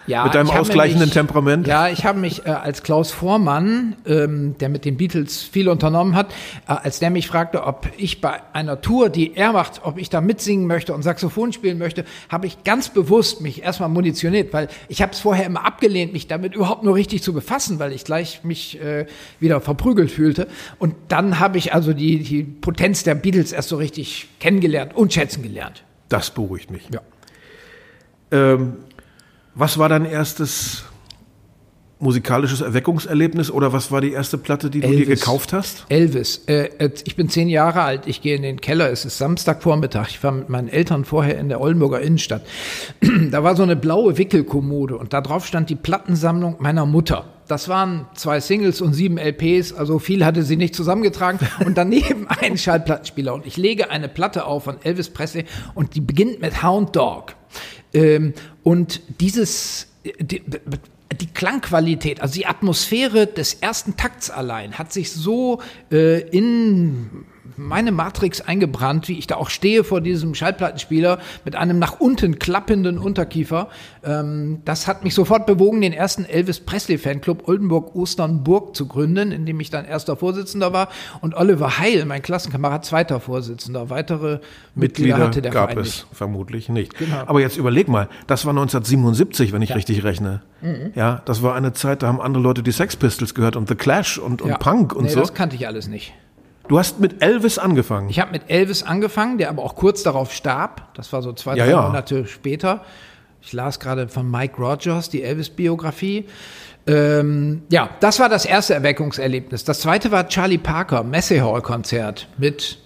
[0.10, 1.68] ja, mit deinem ausgleichenden mich, Temperament?
[1.68, 6.16] Ja, ich habe mich äh, als Klaus Vormann, ähm, der mit den Beatles viel unternommen
[6.16, 6.32] hat,
[6.68, 10.10] äh, als der mich fragte, ob ich bei einer Tour, die er macht, ob ich
[10.10, 14.68] da mitsingen möchte und Saxophon spielen möchte, habe ich ganz bewusst mich erstmal munitioniert, weil
[14.88, 18.04] ich habe es vorher immer abgelehnt, mich damit überhaupt nur richtig zu befassen, weil ich
[18.04, 19.06] gleich mich äh,
[19.40, 20.48] wieder verprügelt fühlte.
[20.80, 25.14] Und dann habe ich also die, die Potenz der Beatles erst so richtig kennengelernt und
[25.14, 25.84] schätzen gelernt.
[26.10, 26.90] Das beruhigt mich.
[26.92, 27.02] Ja.
[28.32, 28.78] Ähm,
[29.60, 30.84] was war dein erstes
[32.00, 35.06] musikalisches Erweckungserlebnis oder was war die erste Platte, die du Elvis.
[35.06, 35.86] dir gekauft hast?
[35.90, 36.44] Elvis.
[36.48, 40.08] Äh, äh, ich bin zehn Jahre alt, ich gehe in den Keller, es ist Samstagvormittag,
[40.10, 42.44] ich war mit meinen Eltern vorher in der Oldenburger Innenstadt.
[43.32, 47.26] da war so eine blaue Wickelkommode und da drauf stand die Plattensammlung meiner Mutter.
[47.50, 51.40] Das waren zwei Singles und sieben LPs, also viel hatte sie nicht zusammengetragen.
[51.66, 53.34] Und daneben ein Schallplattenspieler.
[53.34, 57.34] Und ich lege eine Platte auf von Elvis Presley und die beginnt mit Hound Dog.
[57.94, 58.34] Ähm,
[58.64, 59.88] und dieses,
[60.20, 60.42] die,
[61.20, 65.62] die Klangqualität, also die Atmosphäre des ersten Takts allein hat sich so
[65.92, 67.26] äh, in
[67.60, 72.40] meine Matrix eingebrannt, wie ich da auch stehe vor diesem Schallplattenspieler mit einem nach unten
[72.40, 73.70] klappenden Unterkiefer.
[74.04, 79.46] Ähm, das hat mich sofort bewogen, den ersten Elvis Presley Fanclub Oldenburg-Osternburg zu gründen, in
[79.46, 80.90] dem ich dann erster Vorsitzender war
[81.22, 83.90] und Oliver Heil, mein Klassenkamerad, zweiter Vorsitzender.
[83.90, 84.40] Weitere
[84.76, 86.08] Mitglieder, Mitglieder hatte der gab Verein es nicht.
[86.14, 86.98] vermutlich nicht.
[86.98, 87.24] Genau.
[87.26, 89.76] Aber jetzt überleg mal, das war 1977, wenn ich ja.
[89.76, 90.42] richtig rechne.
[90.62, 90.92] Mhm.
[90.96, 93.76] Ja, das war eine Zeit, da haben andere Leute die Sex Pistols gehört und The
[93.76, 94.58] Clash und, und ja.
[94.58, 95.20] Punk und nee, so.
[95.20, 96.14] Das kannte ich alles nicht.
[96.70, 98.10] Du hast mit Elvis angefangen.
[98.10, 100.94] Ich habe mit Elvis angefangen, der aber auch kurz darauf starb.
[100.94, 101.82] Das war so zwei, ja, drei ja.
[101.82, 102.86] Monate später.
[103.42, 106.28] Ich las gerade von Mike Rogers die Elvis-Biografie.
[106.86, 109.64] Ähm, ja, das war das erste Erweckungserlebnis.
[109.64, 112.78] Das zweite war Charlie Parker, Messe Hall Konzert mit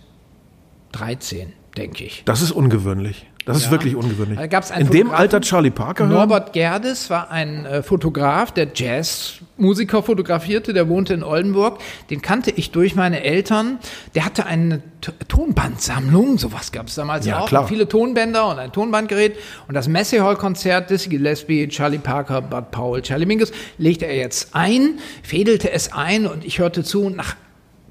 [0.94, 2.24] 13, denke ich.
[2.24, 3.28] Das ist ungewöhnlich.
[3.46, 3.66] Das ja.
[3.66, 4.50] ist wirklich ungewöhnlich.
[4.50, 6.06] Gab's einen In dem Alter Charlie Parker?
[6.06, 11.80] Norbert Gerdes war ein äh, Fotograf, der Jazzmusiker fotografierte, der wohnte in Oldenburg.
[12.10, 13.80] Den kannte ich durch meine Eltern.
[14.16, 17.48] Der hatte eine T Tonbandsammlung, sowas gab es damals ja, auch.
[17.48, 17.68] Klar.
[17.68, 19.36] Viele Tonbänder und ein Tonbandgerät.
[19.68, 24.16] Und das Messe Hall Konzert, Dizzy Gillespie, Charlie Parker, Bud Powell, Charlie Mingus, legte er
[24.16, 27.36] jetzt ein, fädelte es ein und ich hörte zu und nach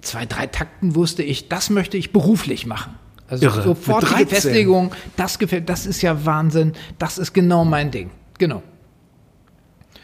[0.00, 2.94] zwei, drei Takten wusste ich, das möchte ich beruflich machen.
[3.32, 3.62] Also Irre.
[3.62, 8.10] sofortige Festlegung, das gefällt, das ist ja Wahnsinn, das ist genau mein Ding.
[8.38, 8.62] Genau.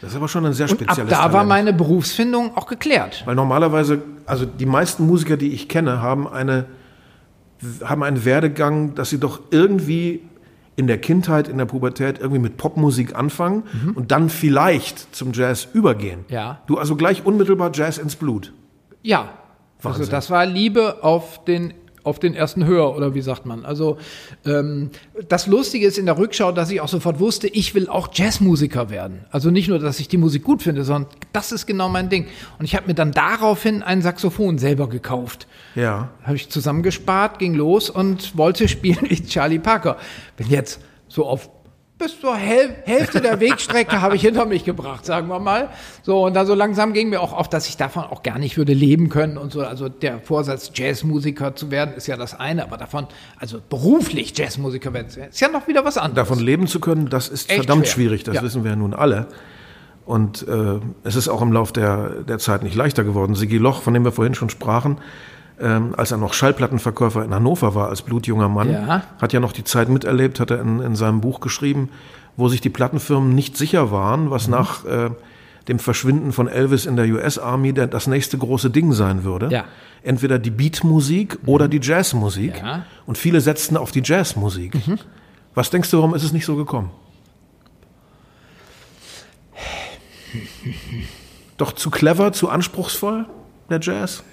[0.01, 1.33] Das ist aber schon ein sehr spezielles Und ab da Talent.
[1.33, 3.21] war meine Berufsfindung auch geklärt.
[3.25, 6.65] Weil normalerweise, also die meisten Musiker, die ich kenne, haben eine
[7.83, 10.21] haben einen Werdegang, dass sie doch irgendwie
[10.75, 13.63] in der Kindheit, in der Pubertät irgendwie mit Popmusik anfangen
[13.95, 16.23] und dann vielleicht zum Jazz übergehen.
[16.29, 16.61] Ja.
[16.67, 18.53] Du also gleich unmittelbar Jazz ins Blut.
[19.03, 19.33] Ja,
[19.83, 20.09] also Wahnsinn.
[20.09, 21.73] das war Liebe auf den
[22.03, 23.65] auf den ersten Hör oder wie sagt man.
[23.65, 23.97] Also
[24.45, 24.89] ähm,
[25.27, 28.89] das Lustige ist in der Rückschau, dass ich auch sofort wusste, ich will auch Jazzmusiker
[28.89, 29.25] werden.
[29.31, 32.27] Also nicht nur, dass ich die Musik gut finde, sondern das ist genau mein Ding.
[32.57, 35.47] Und ich habe mir dann daraufhin ein Saxophon selber gekauft.
[35.75, 36.09] Ja.
[36.23, 39.97] Habe ich zusammengespart, ging los und wollte spielen wie Charlie Parker.
[40.37, 41.49] Bin jetzt so auf
[41.99, 45.69] bis zur Häl Hälfte der Wegstrecke habe ich hinter mich gebracht, sagen wir mal.
[46.01, 48.57] So, und dann so langsam ging mir auch auf, dass ich davon auch gar nicht
[48.57, 49.61] würde leben können und so.
[49.61, 54.93] Also der Vorsatz, Jazzmusiker zu werden, ist ja das eine, aber davon, also beruflich Jazzmusiker
[54.93, 56.27] werden, ist ja noch wieder was anderes.
[56.27, 57.93] Davon leben zu können, das ist Echt verdammt schwer.
[57.93, 58.41] schwierig, das Ja.
[58.43, 59.27] wissen wir ja nun alle.
[60.05, 63.35] Und äh, es ist auch im Lauf der, der Zeit nicht leichter geworden.
[63.35, 64.97] Sigi Loch, von dem wir vorhin schon sprachen,
[65.61, 69.03] ähm, als er noch Schallplattenverkäufer in Hannover war, als blutjunger Mann, Ja.
[69.21, 71.89] hat ja noch die Zeit miterlebt, hat er in, in seinem Buch geschrieben,
[72.37, 74.51] wo sich die Plattenfirmen nicht sicher waren, was Mhm.
[74.53, 75.09] nach äh,
[75.67, 79.49] dem Verschwinden von Elvis in der US-Army der- das nächste große Ding sein würde.
[79.51, 79.65] Ja.
[80.01, 82.57] Entweder die Beatmusik oder die Jazzmusik.
[82.57, 82.77] Ja.
[82.77, 82.81] Mhm.
[83.05, 84.73] Und viele setzten auf die Jazzmusik.
[85.55, 86.89] Was denkst du, warum ist es nicht so gekommen?
[91.57, 93.25] Doch zu clever, zu anspruchsvoll,
[93.69, 94.23] der Jazz?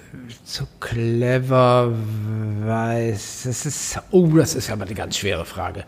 [0.43, 1.93] zu clever
[2.63, 3.43] weiß.
[3.45, 5.83] Das ist, oh, das ist aber eine ganz schwere Frage.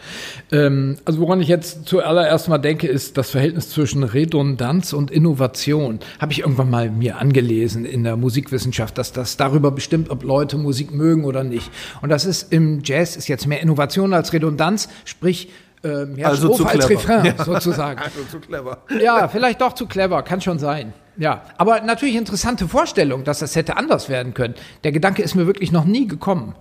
[0.52, 6.00] Ähm, also woran ich jetzt zuallererst mal denke, ist das Verhältnis zwischen Redundanz und Innovation.
[6.20, 10.58] Habe ich irgendwann mal mir angelesen in der Musikwissenschaft, dass das darüber bestimmt, ob Leute
[10.58, 11.72] Musik mögen oder nicht.
[12.02, 15.50] Und das ist im Jazz ist jetzt mehr Innovation als Redundanz, sprich
[15.84, 16.90] äh, mehr Also zu Strophe als.
[16.90, 17.44] Refrain Ja.
[17.44, 18.00] sozusagen.
[18.04, 18.80] Also zu clever.
[19.02, 20.94] Ja, vielleicht doch zu clever, kann schon sein.
[21.18, 24.56] Ja, aber natürlich interessante Vorstellung, dass das hätte anders werden können.
[24.84, 26.56] Der Gedanke ist mir wirklich noch nie gekommen.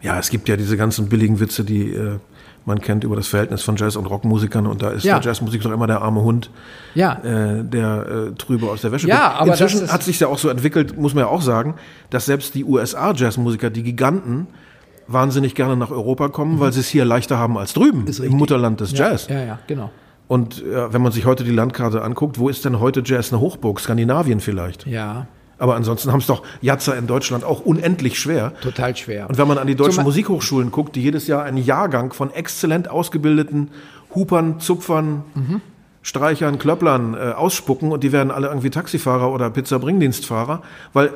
[0.00, 2.18] Ja, es gibt ja diese ganzen billigen Witze, die äh,
[2.64, 5.18] man kennt über das Verhältnis von Jazz- und Rockmusikern und da ist Ja.
[5.18, 6.50] der Jazzmusik doch immer der arme Hund,
[6.94, 9.40] Ja, äh, der äh, trübe aus der Wäsche Ja, guckt.
[9.42, 11.74] aber Inzwischen hat sich ja auch so entwickelt, muss man ja auch sagen,
[12.10, 14.46] dass selbst die USA-Jazzmusiker, die Giganten,
[15.08, 18.32] wahnsinnig gerne nach Europa kommen, weil sie es hier leichter haben als drüben, im.
[18.32, 19.28] Mutterland des Jazz.
[19.28, 19.90] ja, ja, genau.
[20.28, 23.40] Und äh, wenn man sich heute die Landkarte anguckt, wo ist denn heute Jazz eine
[23.42, 23.80] Hochburg?
[23.80, 24.86] Skandinavien vielleicht.
[24.86, 25.26] Ja,
[25.58, 28.52] Aber ansonsten haben es doch Jazzer in Deutschland auch unendlich schwer.
[28.62, 29.28] total schwer.
[29.28, 32.30] Und wenn man an die deutschen Zum- Musikhochschulen guckt, die jedes Jahr einen Jahrgang von
[32.32, 33.68] exzellent ausgebildeten
[34.14, 35.24] Hupern, Zupfern,
[36.02, 41.10] Streichern, Klöpplern äh, ausspucken und die werden alle irgendwie Taxifahrer oder Pizza-Bringdienstfahrer, weil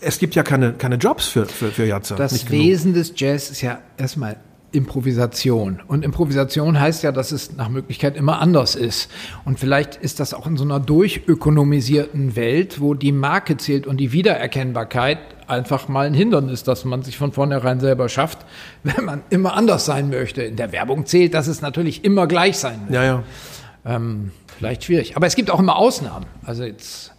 [0.00, 2.16] es gibt ja keine, keine Jobs für, für, für Jazzer.
[2.16, 2.50] Das.
[2.50, 4.36] Wesen des Jazz ist ja erstmal
[4.72, 5.80] Improvisation.
[5.88, 9.10] Und Improvisation heißt ja, dass es nach Möglichkeit immer anders ist.
[9.44, 13.96] Und vielleicht ist das auch in so einer durchökonomisierten Welt, wo die Marke zählt und
[13.96, 18.38] die Wiedererkennbarkeit einfach mal ein Hindernis, dass man sich von vornherein selber schafft,
[18.84, 20.42] wenn man immer anders sein möchte.
[20.42, 22.94] In der Werbung zählt, dass es natürlich immer gleich sein muss.
[22.94, 23.22] Ja, ja.
[23.84, 25.16] Ähm, vielleicht schwierig.
[25.16, 26.26] Aber es gibt auch immer Ausnahmen.
[26.44, 27.12] Also jetzt,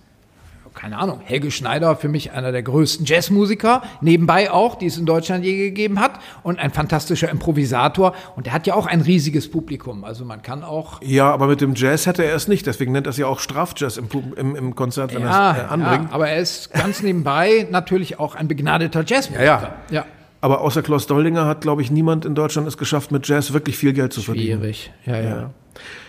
[0.74, 5.06] keine Ahnung, Helge Schneider, für mich einer der größten Jazzmusiker, nebenbei auch, die es in
[5.06, 8.14] Deutschland je gegeben hat, und ein fantastischer Improvisator.
[8.36, 10.04] Und der hat ja auch ein riesiges Publikum.
[10.04, 11.02] Also man kann auch.
[11.02, 12.66] Ja, aber mit dem Jazz hätte er es nicht.
[12.66, 15.62] Deswegen nennt er es ja auch Strafjazz im, im, im Konzert, wenn er es äh,
[15.66, 16.10] anbringt.
[16.10, 19.44] ja, aber er ist ganz nebenbei natürlich auch ein begnadeter Jazzmusiker.
[19.44, 20.06] Ja, ja.
[20.40, 23.78] Aber außer Klaus Doldinger hat, glaube ich, niemand in Deutschland es geschafft, mit Jazz wirklich
[23.78, 24.60] viel Geld zu verdienen.
[24.60, 24.92] Schwierig.
[25.06, 25.50] Ja, ja.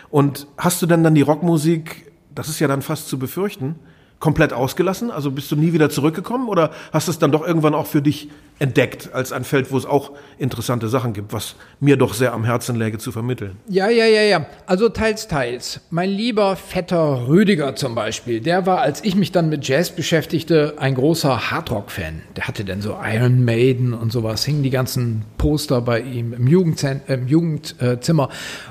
[0.09, 3.77] Und hast du denn dann die Rockmusik, das ist ja dann fast zu befürchten,
[4.23, 5.11] komplett ausgelassen?
[5.11, 8.01] Also bist du nie wieder zurückgekommen oder hast du es dann doch irgendwann auch für
[8.01, 12.33] dich entdeckt als ein Feld, wo es auch interessante Sachen gibt, was mir doch sehr
[12.33, 13.57] am Herzen läge zu vermitteln?
[13.67, 14.47] Ja, ja, ja, ja.
[14.67, 15.81] Also teils, teils.
[15.91, 20.75] Mein lieber Vetter Rüdiger zum Beispiel, der war, als ich mich dann mit Jazz beschäftigte,
[20.77, 22.23] ein großer Hardrock-Fan.
[22.37, 26.47] Der hatte dann so Iron Maiden und sowas, hingen die ganzen Poster bei ihm im,
[26.47, 28.29] Jugendzent äh, im Jugendzimmer.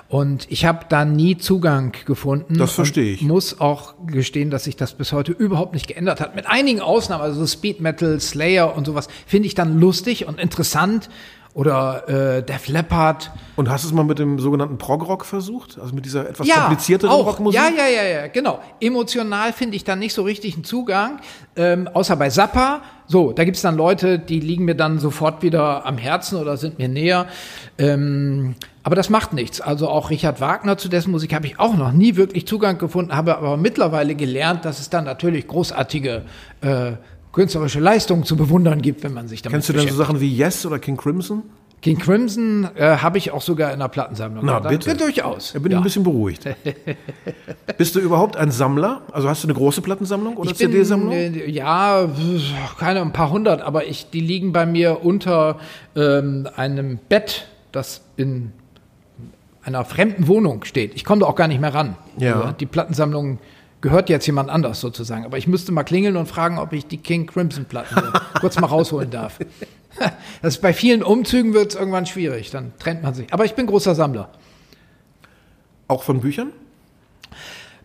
[0.08, 2.58] Und ich habe da nie Zugang gefunden.
[2.58, 3.22] Das verstehe ich.
[3.22, 6.36] Muss auch gestehen, dass sich das bis heute überhaupt nicht geändert hat.
[6.36, 10.40] Mit einigen Ausnahmen, also so Speed Metal, Slayer und sowas, finde ich dann lustig und
[10.40, 11.10] interessant.
[11.54, 13.30] Oder äh, Def Leppard.
[13.58, 15.78] Und hast du es mal mit dem sogenannten Prog-Rock versucht?
[15.82, 17.26] Also mit dieser etwas komplizierteren auch.
[17.26, 17.60] Rockmusik?
[17.60, 18.62] Ja, ja, ja, ja, genau.
[18.80, 21.20] Emotional finde ich dann nicht so richtig einen Zugang,
[21.58, 22.84] ähm, außer bei Zappa.
[23.06, 26.80] So, da gibt's dann Leute, die liegen mir dann sofort wieder am Herzen oder sind
[26.80, 27.28] mir näher.
[27.78, 29.62] Ähm, aber das macht nichts.
[29.62, 33.16] Also auch Richard Wagner, zu dessen Musik habe ich auch noch nie wirklich Zugang gefunden,
[33.16, 36.24] habe aber mittlerweile gelernt, dass es dann natürlich großartige
[36.62, 36.94] äh,
[37.32, 39.96] künstlerische Leistungen zu bewundern gibt, wenn man sich damit Kennst du denn so.
[39.96, 41.44] Sachen wie Yes oder King Crimson?
[41.82, 44.46] King Crimson äh, habe ich auch sogar in der Plattensammlung.
[44.46, 44.96] Na, Da- bitte.
[44.96, 45.54] Durchaus.
[45.54, 46.44] Da bin ich ein bisschen beruhigt.
[47.78, 49.02] Bist du überhaupt ein Sammler?
[49.12, 51.12] Also hast du eine große Plattensammlung oder CD-Sammlung?
[51.12, 52.08] äh, ja,
[52.78, 55.58] keine ein paar hundert, aber ich, die liegen bei mir unter
[55.96, 58.52] ähm, einem Bett, das in
[59.64, 60.96] einer fremden Wohnung steht.
[60.96, 61.96] Ich komme da auch gar nicht mehr ran.
[62.18, 62.40] Ja.
[62.40, 63.40] Also die Plattensammlung
[63.82, 65.26] gehört jetzt jemand anders sozusagen.
[65.26, 68.02] Aber ich müsste mal klingeln und fragen, ob ich die King Crimson Platten
[68.40, 69.40] kurz mal rausholen darf.
[70.42, 73.32] Das ist bei vielen Umzügen wird es irgendwann schwierig, dann trennt man sich.
[73.34, 74.30] Aber ich bin großer Sammler.
[75.90, 76.54] Auch von Büchern?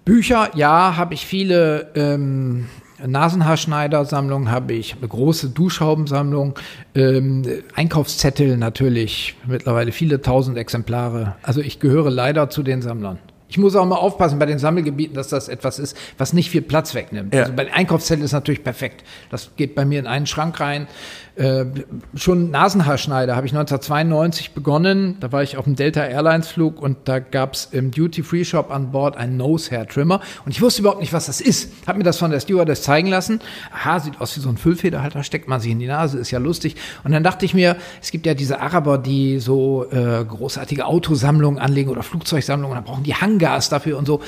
[0.05, 1.91] Bücher, ja, habe ich viele.
[1.97, 2.68] Ähm,
[3.05, 6.55] Nasenhaarschneider-Sammlung habe ich, eine große Duschhaubensammlung,
[6.94, 7.42] ähm,
[7.74, 11.36] Einkaufszettel natürlich, mittlerweile viele tausend Exemplare.
[11.42, 13.18] Also ich gehöre leider zu den Sammlern.
[13.49, 16.62] Ich muss auch mal aufpassen bei den Sammelgebieten, dass das etwas ist, was nicht viel
[16.62, 17.32] Platz wegnimmt.
[17.32, 17.42] Ja.
[17.42, 19.05] Also bei den Einkaufszetteln ist natürlich perfekt.
[19.30, 20.88] Das geht bei mir in einen Schrank rein.
[21.37, 21.66] Äh,
[22.14, 25.18] schon Nasenhaarschneider habe ich 1992 begonnen.
[25.20, 28.45] Da war ich auf dem Delta Airlines Flug und da gab es im Duty Free
[28.45, 31.72] Shop an Bord einen Nose Hair Trimmer und ich wusste überhaupt nicht, was das ist.
[31.87, 33.41] Hab mir das von der Stewardess zeigen lassen.
[33.70, 36.39] Aha, sieht aus wie so ein Füllfederhalter, steckt man sich in die Nase, ist ja
[36.39, 36.76] lustig.
[37.05, 41.61] Und dann dachte ich mir, es gibt ja diese Araber, die so äh, großartige Autosammlungen
[41.61, 44.22] anlegen oder Flugzeugsammlungen, da brauchen die Hangars dafür und so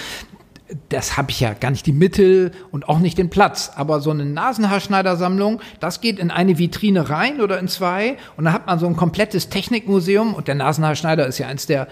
[0.88, 3.72] das habe ich ja gar nicht die Mittel und auch nicht den Platz.
[3.74, 8.52] Aber so eine Nasenhaarschneidersammlung, das geht in eine Vitrine rein oder in zwei und dann
[8.52, 11.88] hat man so ein komplettes Technikmuseum und der Nasenhaarschneider ist ja eins der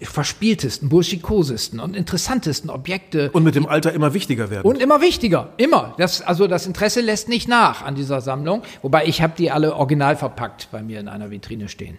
[0.00, 4.66] äh, verspieltesten, burschikosesten und interessantesten Objekte Und mit dem Alter immer wichtiger werden.
[4.66, 5.94] und immer wichtiger, immer.
[5.98, 8.62] Das, also das Interesse lässt nicht nach an dieser Sammlung.
[8.82, 11.98] Wobei ich habe die alle original verpackt bei mir in einer Vitrine stehen.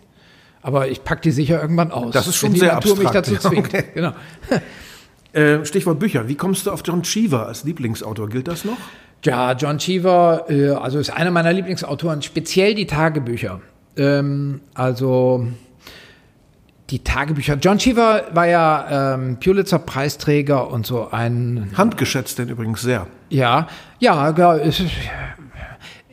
[0.61, 2.13] Aber ich pack die sicher irgendwann aus.
[2.13, 3.67] Das ist schon sehr Natur mich abstrakt, dazu ja, zwingt.
[3.73, 3.83] okay.
[3.93, 4.13] Genau.
[5.33, 6.27] Äh, Stichwort Bücher.
[6.27, 8.29] Wie kommst du auf John Cheever als Lieblingsautor?
[8.29, 8.77] Gilt das noch?
[9.23, 13.61] Ja, John Cheever, äh, also ist einer meiner Lieblingsautoren, speziell die Tagebücher.
[13.97, 15.47] Ähm, also
[16.89, 17.55] die Tagebücher.
[17.59, 23.07] John Cheever war ja ähm, Pulitzer-Preisträger und so ein Handgeschätzt denn übrigens sehr.
[23.29, 23.67] Ja,
[23.99, 24.83] ja, ja, ist-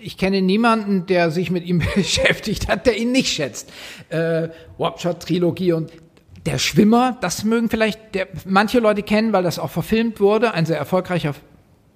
[0.03, 3.71] ich kenne niemanden, der sich mit ihm beschäftigt hat, der ihn nicht schätzt.
[4.09, 4.49] Äh,
[4.79, 5.91] Wapshot-Trilogie und
[6.47, 10.67] der Schwimmer, das mögen vielleicht der, manche Leute kennen, weil das auch verfilmt wurde, ein
[10.67, 11.35] sehr erfolgreicher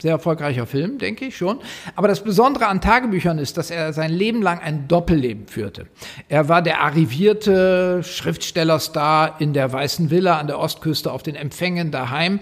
[0.02, 1.60] sehr erfolgreicher Film, denke ich schon.
[1.96, 5.86] Aber das Besondere an Tagebüchern ist, dass er sein Leben lang ein Doppelleben führte.
[6.28, 11.90] Er war der arrivierte Schriftstellerstar in der Weißen Villa an der Ostküste auf den Empfängen
[11.90, 12.40] daheim.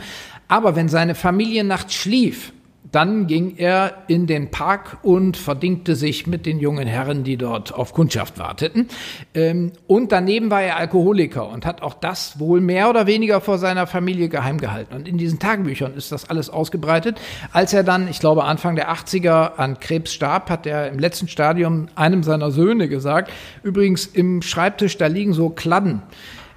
[0.48, 2.52] Aber wenn seine Familie nachts schlief,
[2.92, 7.74] dann ging er in den Park und verdingte sich mit den jungen Herren, die dort
[7.74, 8.88] auf Kundschaft warteten.
[9.34, 13.58] Ähm, und daneben war er Alkoholiker und hat auch das wohl mehr oder weniger vor
[13.58, 14.94] seiner Familie geheim gehalten.
[14.94, 17.20] Und in diesen Tagebüchern ist das alles ausgebreitet.
[17.50, 21.28] Als er dann, ich glaube Anfang der 80er an Krebs starb, hat er im letzten
[21.28, 23.32] Stadium einem seiner Söhne gesagt,
[23.62, 26.02] übrigens im Schreibtisch, da liegen so Kladden.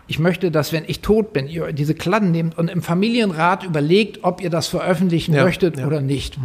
[0.08, 4.24] Ich möchte, dass, wenn ich tot bin, ihr diese Kladden nehmt und im Familienrat überlegt,
[4.24, 5.88] ob ihr das veröffentlichen Ja, möchtet ja.
[5.88, 6.38] oder nicht.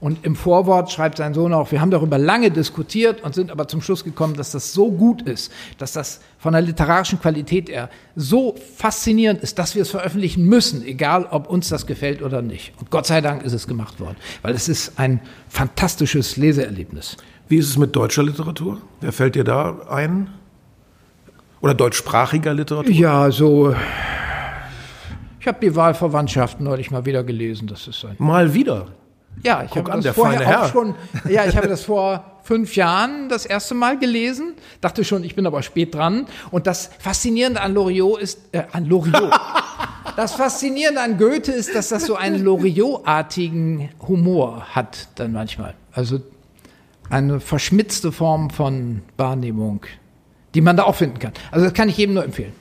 [0.00, 3.68] Und im Vorwort schreibt sein Sohn auch, wir haben darüber lange diskutiert und sind aber
[3.68, 7.88] zum Schluss gekommen, dass das so gut ist, dass das von der literarischen Qualität her
[8.16, 12.74] so faszinierend ist, dass wir es veröffentlichen müssen, egal ob uns das gefällt oder nicht.
[12.78, 17.16] Und Gott sei Dank ist es gemacht worden, weil es ist ein fantastisches Leseerlebnis.
[17.48, 18.82] Wie ist es mit deutscher Literatur?
[19.00, 20.28] Wer fällt dir da ein?
[21.66, 22.92] Oder deutschsprachiger Literatur?
[22.92, 23.74] Ja, so.
[25.40, 27.66] Ich habe die Wahlverwandtschaft neulich mal wieder gelesen.
[27.66, 28.14] Das ist ein.
[28.18, 28.86] Mal wieder.
[29.42, 30.94] Ja, ich Guck habe an, das vorher auch schon.
[31.28, 34.54] Ja, ich habe das vor fünf Jahren das erste Mal gelesen.
[34.80, 36.26] Dachte schon, ich bin aber spät dran.
[36.52, 39.32] Und das Faszinierende an Loriot ist äh, an Loriot.
[40.14, 45.74] Das Faszinierende an Goethe ist, dass das so einen Loriot-artigen Humor hat dann manchmal.
[45.92, 46.20] Also
[47.10, 49.84] eine verschmitzte Form von Wahrnehmung,
[50.56, 51.32] die man da auch finden kann.
[51.52, 52.52] Also das kann ich jedem nur empfehlen.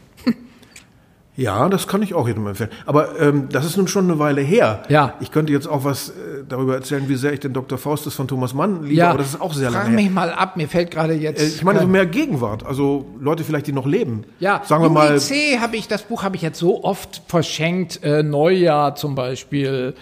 [1.37, 2.69] Ja, das kann ich auch jedem empfehlen.
[2.85, 4.83] Aber ähm, das ist nun schon eine Weile her.
[4.87, 5.15] Ja.
[5.19, 6.13] Ich könnte jetzt auch was äh,
[6.47, 7.77] darüber erzählen, wie sehr ich den Dr.
[7.77, 10.05] Faustus von Thomas Mann liebe, aber das ist auch sehr frag lange her.
[10.05, 11.41] mich mal ab, mir fällt gerade jetzt.
[11.41, 14.23] Äh, Ich meine so mehr Gegenwart, also Leute vielleicht, die noch leben.
[14.39, 18.01] Ja, Sagen wir mal, C habe ich, das Buch habe ich jetzt so oft verschenkt,
[18.01, 19.93] äh, Neujahr zum Beispiel.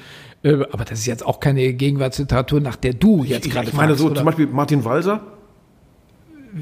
[0.44, 3.96] Äh, aber das ist jetzt auch keine Gegenwartsliteratur, nach der du jetzt gerade ich meine
[3.96, 5.22] so fragst, zum Beispiel Martin Walser.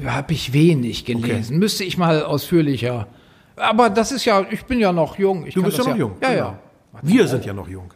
[0.06, 1.58] Habe ich wenig gelesen.
[1.58, 3.06] Müsste ich mal ausführlicher.
[3.56, 5.46] Aber das ist ja, ich bin ja noch jung.
[5.46, 6.12] Ich Du bist ja noch jung.
[6.22, 6.40] Ja, genau.
[6.40, 6.58] ja.
[7.02, 7.92] Wir sind ja noch jung.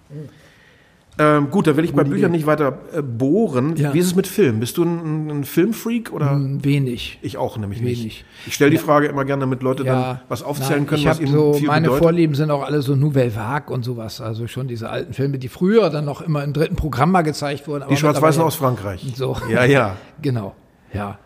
[1.18, 3.74] Ähm, gut, da will ich bei Büchern nicht weiter äh, bohren.
[3.76, 3.94] Ja.
[3.94, 4.60] Wie ist es mit Film?
[4.60, 6.32] Bist du ein, ein Filmfreak oder?
[6.32, 7.18] Hm, Wenig.
[7.22, 8.04] Ich auch nämlich Wenig.
[8.04, 8.24] nicht.
[8.46, 11.08] Ich stelle die Frage immer gerne, damit Leute dann Ja, was aufzählen Nein, können, ich
[11.08, 12.02] was ihnen so, viel meine bedeutet.
[12.04, 14.20] Vorlieben sind auch alle so Nouvelle Vague und sowas.
[14.20, 17.66] Also schon diese alten Filme, die früher dann noch immer im dritten Programm mal gezeigt
[17.66, 17.86] wurden.
[17.88, 19.00] Die Schwarz-Weißen aus Frankreich.
[19.14, 19.36] So.
[19.50, 19.96] Ja, ja.
[20.20, 20.54] Genau.
[20.92, 21.18] Ja.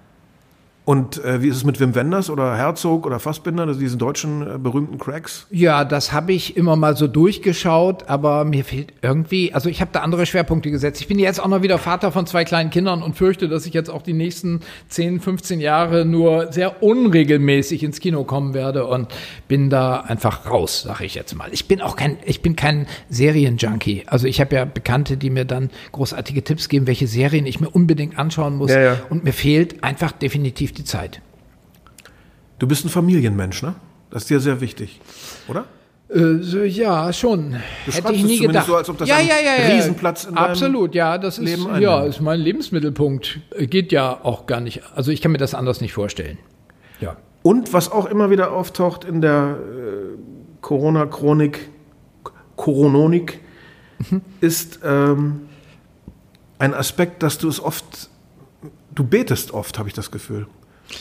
[0.91, 4.43] Und äh, wie ist es mit Wim Wenders oder Herzog oder Fassbinder, also diesen deutschen
[4.43, 5.47] äh, berühmten Cracks?
[5.49, 9.93] Ja, das habe ich immer mal so durchgeschaut, aber mir fehlt irgendwie, also ich habe
[9.93, 11.01] da andere Schwerpunkte gesetzt.
[11.01, 13.73] Ich bin jetzt auch noch wieder Vater von zwei kleinen Kindern und fürchte, dass ich
[13.73, 19.07] jetzt auch die nächsten 10, 15 Jahre nur sehr unregelmäßig ins Kino kommen werde und
[19.47, 21.51] bin da einfach raus, sage ich jetzt mal.
[21.53, 24.03] Ich bin auch kein, ich bin kein Serienjunkie.
[24.07, 27.71] Also ich habe ja Bekannte, die mir dann großartige Tipps geben, welche Serien ich mir
[27.71, 28.73] unbedingt anschauen muss.
[28.73, 28.97] Ja, ja.
[29.09, 31.21] Und mir fehlt einfach definitiv die Zeit.
[32.59, 33.75] Du bist ein Familienmensch, ne?
[34.11, 35.01] Das ist dir sehr wichtig,
[35.49, 35.65] oder?
[36.09, 37.57] Äh, so, ja, schon.
[37.87, 38.67] Du Hätte ich nie gedacht.
[38.67, 39.75] so, als ob das ja, ja, ja, ja.
[39.75, 42.15] Riesenplatz in Absolut, ja, das ist Leben ja, einnimmt.
[42.15, 43.41] ist mein Lebensmittelpunkt.
[43.59, 44.83] Geht ja auch gar nicht.
[44.95, 46.39] Also ich kann mir das anders nicht vorstellen.
[47.01, 47.17] Ja.
[47.43, 50.19] Und was auch immer wieder auftaucht in der äh,
[50.61, 51.71] Corona-Chronik,
[52.57, 53.41] Corononik,
[54.41, 55.43] ist ähm,
[56.59, 58.11] ein Aspekt, dass du es oft,
[58.95, 60.47] du betest oft, habe ich das Gefühl.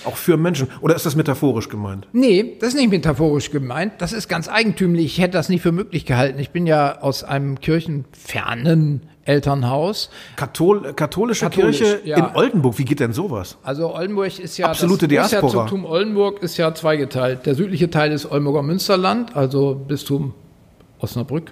[0.06, 0.68] Auch für Menschen.
[0.82, 2.08] Oder ist das metaphorisch gemeint?
[2.14, 3.94] Nee, das ist nicht metaphorisch gemeint.
[4.00, 5.06] Das ist ganz eigentümlich.
[5.06, 6.40] Ich hätte das nicht für möglich gehalten.
[6.40, 10.10] Ich bin ja aus einem kirchenfernen Elternhaus.
[10.36, 12.18] Kathol katholische Katholisch, Kirche ja.
[12.18, 13.58] in Oldenburg, wie geht denn sowas?
[13.64, 15.42] Also Oldenburg ist ja Absolute das Diaspora.
[15.42, 17.46] Großherzogtum Oldenburg ist ja zweigeteilt.
[17.46, 20.34] Der südliche Teil ist Oldenburger Münsterland, also Bistum
[21.00, 21.52] Osnabrück.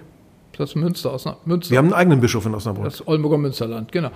[0.50, 1.14] Ist das Münster?
[1.14, 1.46] Osnabrück?
[1.46, 1.70] Münster.
[1.70, 2.84] Wir haben einen eigenen Bischof in Osnabrück.
[2.84, 4.10] Das Oldenburger Münsterland, genau.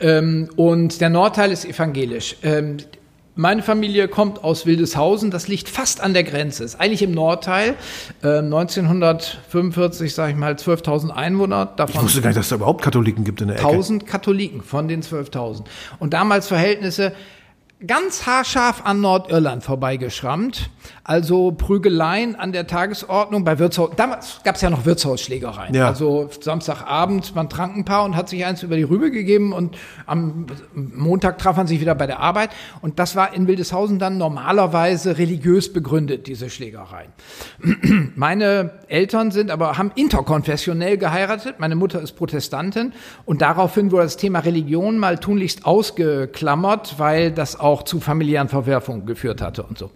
[0.00, 2.36] Ähm, und der Nordteil ist evangelisch.
[3.38, 7.76] Meine Familie kommt aus Wildeshausen, das liegt fast an der Grenze, ist eigentlich im Nordteil.
[8.24, 12.56] Ähm, 1945, sage ich mal, 12.000 Einwohner, Ich davon wusste gar nicht, dass es da
[12.56, 13.68] überhaupt Katholiken gibt in der Ecke.
[13.68, 15.66] 1000 Katholiken von den 12.000.
[16.00, 17.12] Und damals Verhältnisse
[17.86, 20.68] ganz haarscharf an Nordirland vorbeigeschrammt.
[21.04, 23.90] Also Prügeleien an der Tagesordnung bei Wirtshaus.
[23.96, 25.74] Damals gab es ja noch Wirtshausschlägereien.
[25.74, 25.86] Ja.
[25.86, 29.76] Also Samstagabend, man trank ein paar und hat sich eins über die Rübe gegeben und
[30.06, 32.50] am Montag traf man sich wieder bei der Arbeit.
[32.82, 37.12] Und das war in Wildeshausen dann normalerweise religiös begründet, diese Schlägereien.
[38.14, 41.56] Meine Eltern sind aber, haben interkonfessionell geheiratet.
[41.58, 42.92] Meine Mutter ist Protestantin
[43.24, 49.06] und daraufhin wurde das Thema Religion mal tunlichst ausgeklammert, weil das auch zu familiären Verwerfungen
[49.06, 49.90] geführt hatte und so.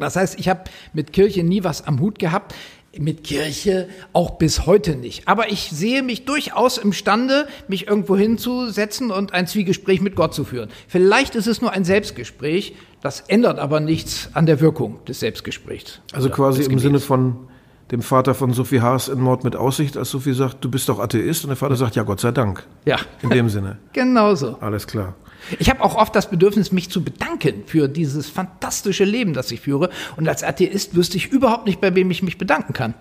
[0.00, 2.54] Das heißt, ich habe mit Kirche nie was am Hut gehabt.
[2.98, 5.28] Mit Kirche auch bis heute nicht.
[5.28, 10.42] Aber ich sehe mich durchaus imstande, mich irgendwo hinzusetzen und ein Zwiegespräch mit Gott zu
[10.44, 10.70] führen.
[10.88, 16.00] Vielleicht ist es nur ein Selbstgespräch, das ändert aber nichts an der Wirkung des Selbstgesprächs.
[16.12, 16.82] Also quasi im Gebets.
[16.82, 17.48] Sinne von
[17.90, 20.98] dem Vater von Sophie Haas in Mord mit Aussicht, als Sophie sagt, du bist doch
[20.98, 22.66] Atheist und der Vater sagt, ja Gott sei Dank.
[22.84, 23.78] Ja, In dem Sinne.
[23.92, 24.56] genau so.
[24.60, 25.14] Alles klar.
[25.58, 29.60] Ich habe auch oft das Bedürfnis, mich zu bedanken für dieses fantastische Leben, das ich
[29.60, 29.90] führe.
[30.16, 32.94] Und als Atheist wüsste ich überhaupt nicht, bei wem ich mich bedanken kann.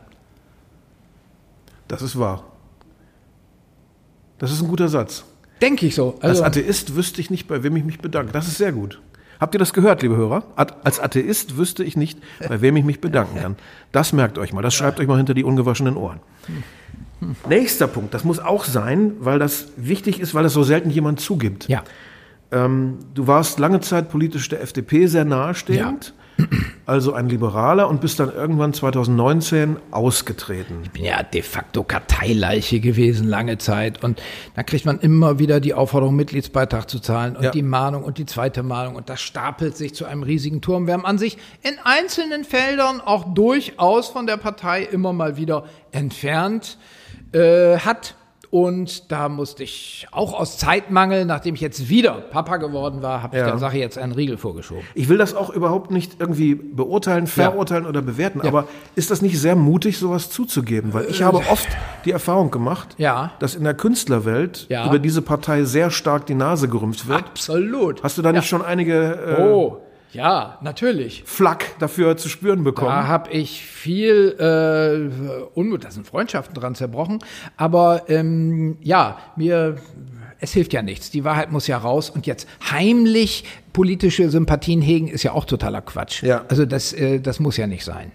[1.88, 2.43] Das ist wahr.
[4.39, 5.24] Das ist ein guter Satz.
[5.62, 6.16] Denke ich so.
[6.22, 8.32] Als Also, Atheist wüsste ich nicht, bei wem ich mich bedanke.
[8.32, 9.02] Das ist sehr gut.
[9.39, 10.43] Habt ihr das gehört, liebe Hörer?
[10.56, 13.56] Als Atheist wüsste ich nicht, bei wem ich mich bedanken kann.
[13.91, 14.62] Das merkt euch mal.
[14.62, 16.20] Das schreibt euch mal hinter die ungewaschenen Ohren.
[17.48, 18.14] Nächster Punkt.
[18.14, 21.68] Das muss auch sein, weil das wichtig ist, weil das so selten jemand zugibt.
[21.68, 21.84] ja.
[22.52, 26.14] Ähm, du warst lange Zeit politisch der FDP sehr nahestehend,
[26.86, 30.76] also ein Liberaler und bist dann irgendwann 2019 ausgetreten.
[30.84, 34.22] Ich bin ja de facto Karteileiche gewesen lange Zeit und
[34.56, 37.52] da kriegt man immer wieder die Aufforderung, Mitgliedsbeitrag zu zahlen und Ja.
[37.52, 41.04] die Mahnung und die zweite Mahnung und das stapelt sich zu einem riesigen Turm, während
[41.04, 46.78] man sich in einzelnen Feldern auch durchaus von der Partei immer mal wieder entfernt
[47.34, 48.16] äh, hat.
[48.50, 53.36] Und da musste ich auch aus Zeitmangel, nachdem ich jetzt wieder Papa geworden war, habe
[53.36, 53.48] ich Ja.
[53.50, 54.84] der Sache jetzt einen Riegel vorgeschoben.
[54.95, 59.38] Ich will das auch überhaupt nicht irgendwie beurteilen, verurteilen oder bewerten, aber ist das nicht
[59.39, 60.93] sehr mutig, sowas zuzugeben?
[60.93, 61.68] Weil ich habe oft
[62.06, 63.32] die Erfahrung gemacht, Ja.
[63.39, 64.88] dass in der Künstlerwelt Ja.
[64.88, 67.20] über diese Partei sehr stark die Nase gerümpft wird.
[67.20, 68.02] Absolut.
[68.04, 69.78] Hast du da nicht schon einige äh, Oh,
[70.12, 71.24] ja, natürlich.
[71.26, 72.89] Flack dafür zu spüren bekommen?
[72.89, 77.20] Da habe ich viel äh, Unmut, da sind Freundschaften dran zerbrochen.
[77.58, 79.78] Aber ähm, ja, mir,
[80.39, 81.12] es hilft ja nichts.
[81.12, 82.10] Die Wahrheit muss ja raus.
[82.10, 83.43] Und jetzt heimlich
[83.74, 86.24] politische Sympathien hegen, ist ja auch totaler Quatsch.
[86.24, 86.45] Ja.
[86.47, 88.12] Also das, äh, das muss ja nicht sein.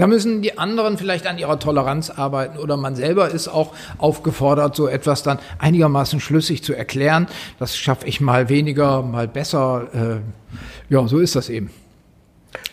[0.00, 4.74] Da müssen die anderen vielleicht an ihrer Toleranz arbeiten oder man selber ist auch aufgefordert,
[4.74, 7.26] so etwas dann einigermaßen schlüssig zu erklären.
[7.58, 10.22] Das schaffe ich mal weniger, mal besser.
[10.88, 11.70] Äh, ja, so ist das eben.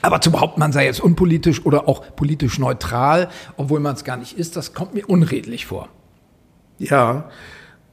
[0.01, 4.15] Aber zu behaupten, man sei jetzt unpolitisch oder auch politisch neutral, obwohl man es gar
[4.15, 5.89] nicht ist, das kommt mir unredlich vor.
[6.79, 7.29] Ja,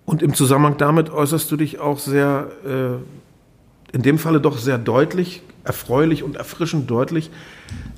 [0.05, 4.79] und im Zusammenhang damit äußerst du dich auch sehr, äh, in dem Falle doch sehr
[4.79, 7.33] deutlich, erfreulich und erfrischend deutlich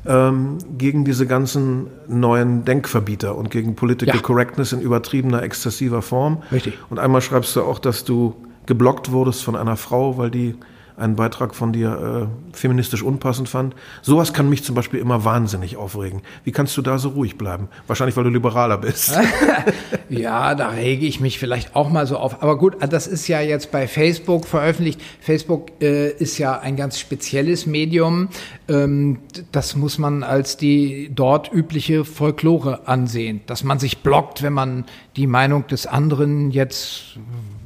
[0.07, 4.23] ähm, gegen diese ganzen neuen Denkverbieter und gegen Political Ja.
[4.23, 6.43] Correctness in übertriebener, exzessiver Form.
[6.53, 6.75] Richtig.
[6.91, 8.35] Und einmal schreibst du auch, dass du
[8.67, 10.55] geblockt wurdest von einer Frau, weil die
[10.97, 13.75] einen Beitrag von dir äh, feministisch unpassend fand.
[14.03, 16.23] Sowas kann mich zum Beispiel immer wahnsinnig aufregen.
[16.45, 17.69] Wie kannst du da so ruhig bleiben?
[17.87, 19.19] Wahrscheinlich, weil du liberaler bist.
[20.09, 22.43] ja, da rege ich mich vielleicht auch mal so auf.
[22.43, 25.01] Aber gut, das ist ja jetzt bei Facebook veröffentlicht.
[25.21, 28.29] Facebook äh, ist ja ein ganz spezielles Medium.
[28.69, 29.19] Ähm,
[29.53, 34.85] das muss man als die dort übliche Folklore ansehen, dass man sich blockt, wenn man
[35.17, 37.19] die Meinung des anderen jetzt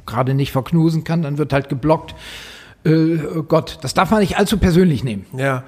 [0.05, 2.13] gerade nicht verknusen kann, dann wird halt geblockt.
[2.83, 3.17] Äh,
[3.47, 5.25] Gott, das darf man nicht allzu persönlich nehmen.
[5.37, 5.63] Ja,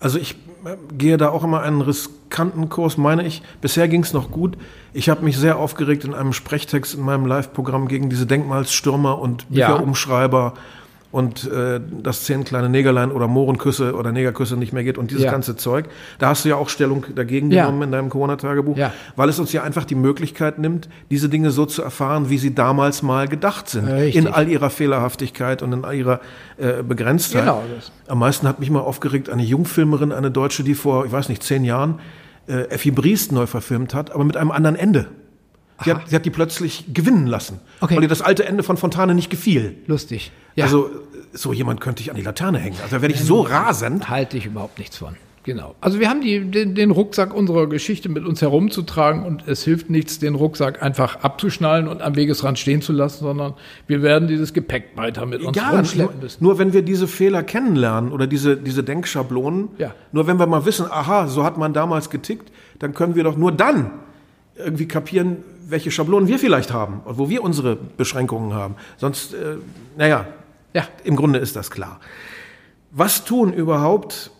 [0.00, 0.32] also ich
[0.64, 3.42] äh, gehe da auch immer einen riskanten Kurs, meine ich.
[3.60, 4.56] Bisher ging es noch gut.
[4.92, 9.48] Ich habe mich sehr aufgeregt in einem Sprechtext in meinem Live-Programm gegen diese Denkmalsstürmer und
[9.48, 10.62] Bücherumschreiber ja
[11.12, 15.24] und äh, dass zehn kleine Negerlein oder Mohrenküsse oder Negerküsse nicht mehr geht und dieses
[15.24, 15.30] ja.
[15.30, 15.86] ganze Zeug.
[16.18, 17.64] Da hast du ja auch Stellung dagegen ja.
[17.64, 18.92] genommen in deinem Corona-Tagebuch, ja.
[19.14, 22.54] weil es uns ja einfach die Möglichkeit nimmt, diese Dinge so zu erfahren, wie sie
[22.54, 23.86] damals mal gedacht sind.
[23.86, 24.16] Richtig.
[24.16, 26.20] In all ihrer Fehlerhaftigkeit und in all ihrer
[26.58, 27.44] äh, Begrenztheit.
[27.44, 27.92] Genau das.
[28.08, 31.42] Am meisten hat mich mal aufgeregt eine Jungfilmerin, eine Deutsche, die vor, ich weiß nicht,
[31.42, 32.00] zehn Jahren
[32.48, 35.06] äh, Effi Briest neu verfilmt hat, aber mit einem anderen Ende.
[35.84, 37.96] Sie hat, sie hat, die plötzlich gewinnen lassen, okay.
[37.96, 39.76] weil ihr das alte Ende von Fontane nicht gefiel.
[39.86, 40.32] Lustig.
[40.54, 40.64] Ja.
[40.64, 40.90] Also
[41.32, 42.76] so jemand könnte ich an die Laterne hängen.
[42.82, 44.08] Also da werde ich so rasend.
[44.08, 45.16] Halte ich überhaupt nichts von.
[45.46, 45.76] Genau.
[45.80, 49.90] Also wir haben die, den, den, Rucksack unserer Geschichte mit uns herumzutragen und es hilft
[49.90, 53.54] nichts, den Rucksack einfach abzuschnallen und am Wegesrand stehen zu lassen, sondern
[53.86, 56.42] wir werden dieses Gepäck weiter mit uns ja, rumschleppen müssen.
[56.42, 59.94] Nur, nur wenn wir diese Fehler kennenlernen oder diese, diese Denkschablonen, ja.
[60.10, 62.50] nur wenn wir mal wissen, aha, so hat man damals getickt,
[62.80, 63.92] dann können wir doch nur dann
[64.56, 68.76] irgendwie kapieren, welche Schablonen wir vielleicht haben, wo wir unsere Beschränkungen haben.
[68.96, 69.56] Sonst, äh,
[69.96, 70.26] naja,
[70.72, 72.00] ja, im Grunde ist das klar.
[72.92, 74.30] Was tun überhaupt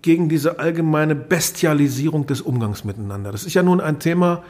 [0.00, 3.32] gegen diese allgemeine Bestialisierung des Umgangs miteinander?
[3.32, 4.42] Das ist ja nun ein Thema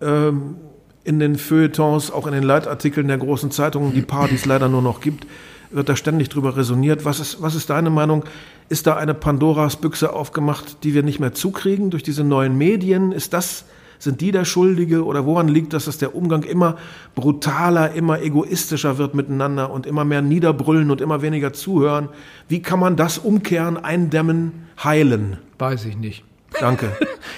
[0.00, 0.56] ähm,
[1.04, 4.04] in den Feuilletons, auch in den Leitartikeln der großen Zeitungen, die
[4.34, 5.26] es leider nur noch gibt,
[5.70, 7.04] wird da ständig drüber resoniert.
[7.04, 8.24] Was ist, was ist deine Meinung?
[8.68, 13.12] Ist da eine Pandoras Büchse aufgemacht, die wir nicht mehr zukriegen durch diese neuen Medien?
[13.12, 13.64] Ist das
[14.00, 16.76] sind die der Schuldige oder woran liegt das, dass der Umgang immer
[17.14, 22.08] brutaler, immer egoistischer wird miteinander und immer mehr niederbrüllen und immer weniger zuhören?
[22.48, 25.38] Wie kann man das umkehren, eindämmen, heilen?
[25.58, 26.24] Weiß ich nicht.
[26.58, 26.90] Danke.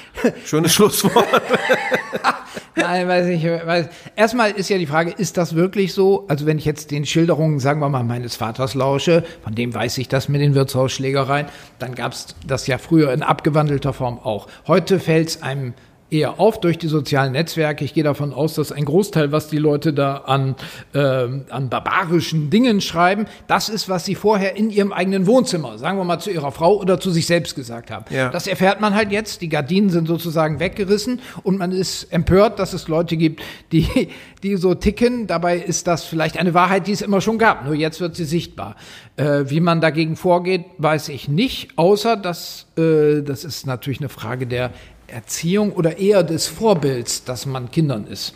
[0.45, 1.27] Schönes Schlusswort.
[2.75, 3.89] Nein, weiß ich nicht.
[4.17, 6.25] Erstmal ist ja die Frage, ist das wirklich so?
[6.29, 9.99] Also wenn ich jetzt den Schilderungen, sagen wir mal, meines Vaters lausche, von dem weiß
[9.99, 11.47] ich das mit den Wirtshausschlägereien,
[11.79, 14.47] dann gab es das ja früher in abgewandelter Form auch.
[14.67, 15.75] Heute fällt es einem
[16.13, 17.85] eher auf durch die sozialen Netzwerke.
[17.85, 20.55] Ich gehe davon aus, dass ein Großteil, was die Leute da an,
[20.93, 25.99] äh, an barbarischen Dingen schreiben, das ist, was sie vorher in ihrem eigenen Wohnzimmer, sagen
[25.99, 28.05] wir mal zu ihrer Frau oder zu sich selbst gesagt haben.
[28.11, 28.29] Ja.
[28.29, 29.41] Das erfährt man halt jetzt.
[29.41, 33.43] Die Gardinen sind sozusagen weggerissen und man ist empört, dass es Leute gibt,
[33.73, 34.09] die,
[34.43, 35.27] die so ticken.
[35.27, 37.65] Dabei ist das vielleicht eine Wahrheit, die es immer schon gab.
[37.65, 38.77] Nur jetzt wird sie sichtbar.
[39.17, 44.09] Äh, wie man dagegen vorgeht, weiß ich nicht, außer dass äh, das ist natürlich eine
[44.09, 44.71] Frage der
[45.13, 48.35] Erziehung oder eher des Vorbilds, das man Kindern ist.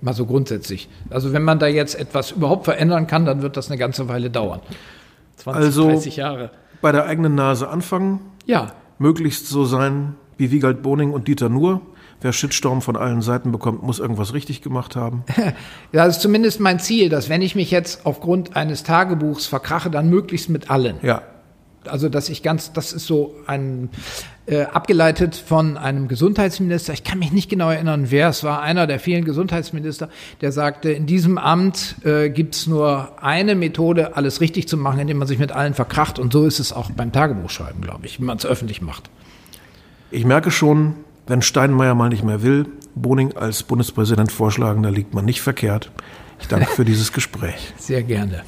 [0.00, 0.88] Mal so grundsätzlich.
[1.10, 4.30] Also wenn man da jetzt etwas überhaupt verändern kann, dann wird das eine ganze Weile
[4.30, 4.60] dauern.
[5.36, 6.50] 20, also 30 Jahre.
[6.80, 8.20] Bei der eigenen Nase anfangen.
[8.44, 8.72] Ja.
[8.98, 11.80] Möglichst so sein wie Wiegald Boning und Dieter Nuhr.
[12.20, 15.24] Wer Shitstorm von allen Seiten bekommt, muss irgendwas richtig gemacht haben.
[15.36, 15.52] ja,
[15.92, 20.08] das ist zumindest mein Ziel, dass wenn ich mich jetzt aufgrund eines Tagebuchs verkrache, dann
[20.08, 20.96] möglichst mit allen.
[21.02, 21.22] Ja.
[21.88, 23.90] Also, dass ich ganz, das ist so ein,
[24.46, 26.92] äh, abgeleitet von einem Gesundheitsminister.
[26.92, 28.62] Ich kann mich nicht genau erinnern, wer es war.
[28.62, 30.08] Einer der vielen Gesundheitsminister,
[30.40, 35.00] der sagte, in diesem Amt äh, gibt es nur eine Methode, alles richtig zu machen,
[35.00, 36.18] indem man sich mit allen verkracht.
[36.18, 39.10] Und so ist es auch beim Tagebuchschreiben, glaube ich, wenn man es öffentlich macht.
[40.10, 40.94] Ich merke schon,
[41.26, 45.90] wenn Steinmeier mal nicht mehr will, Boning als Bundespräsident vorschlagen, da liegt man nicht verkehrt.
[46.40, 47.74] Ich danke für dieses Gespräch.
[47.78, 48.44] Sehr gerne.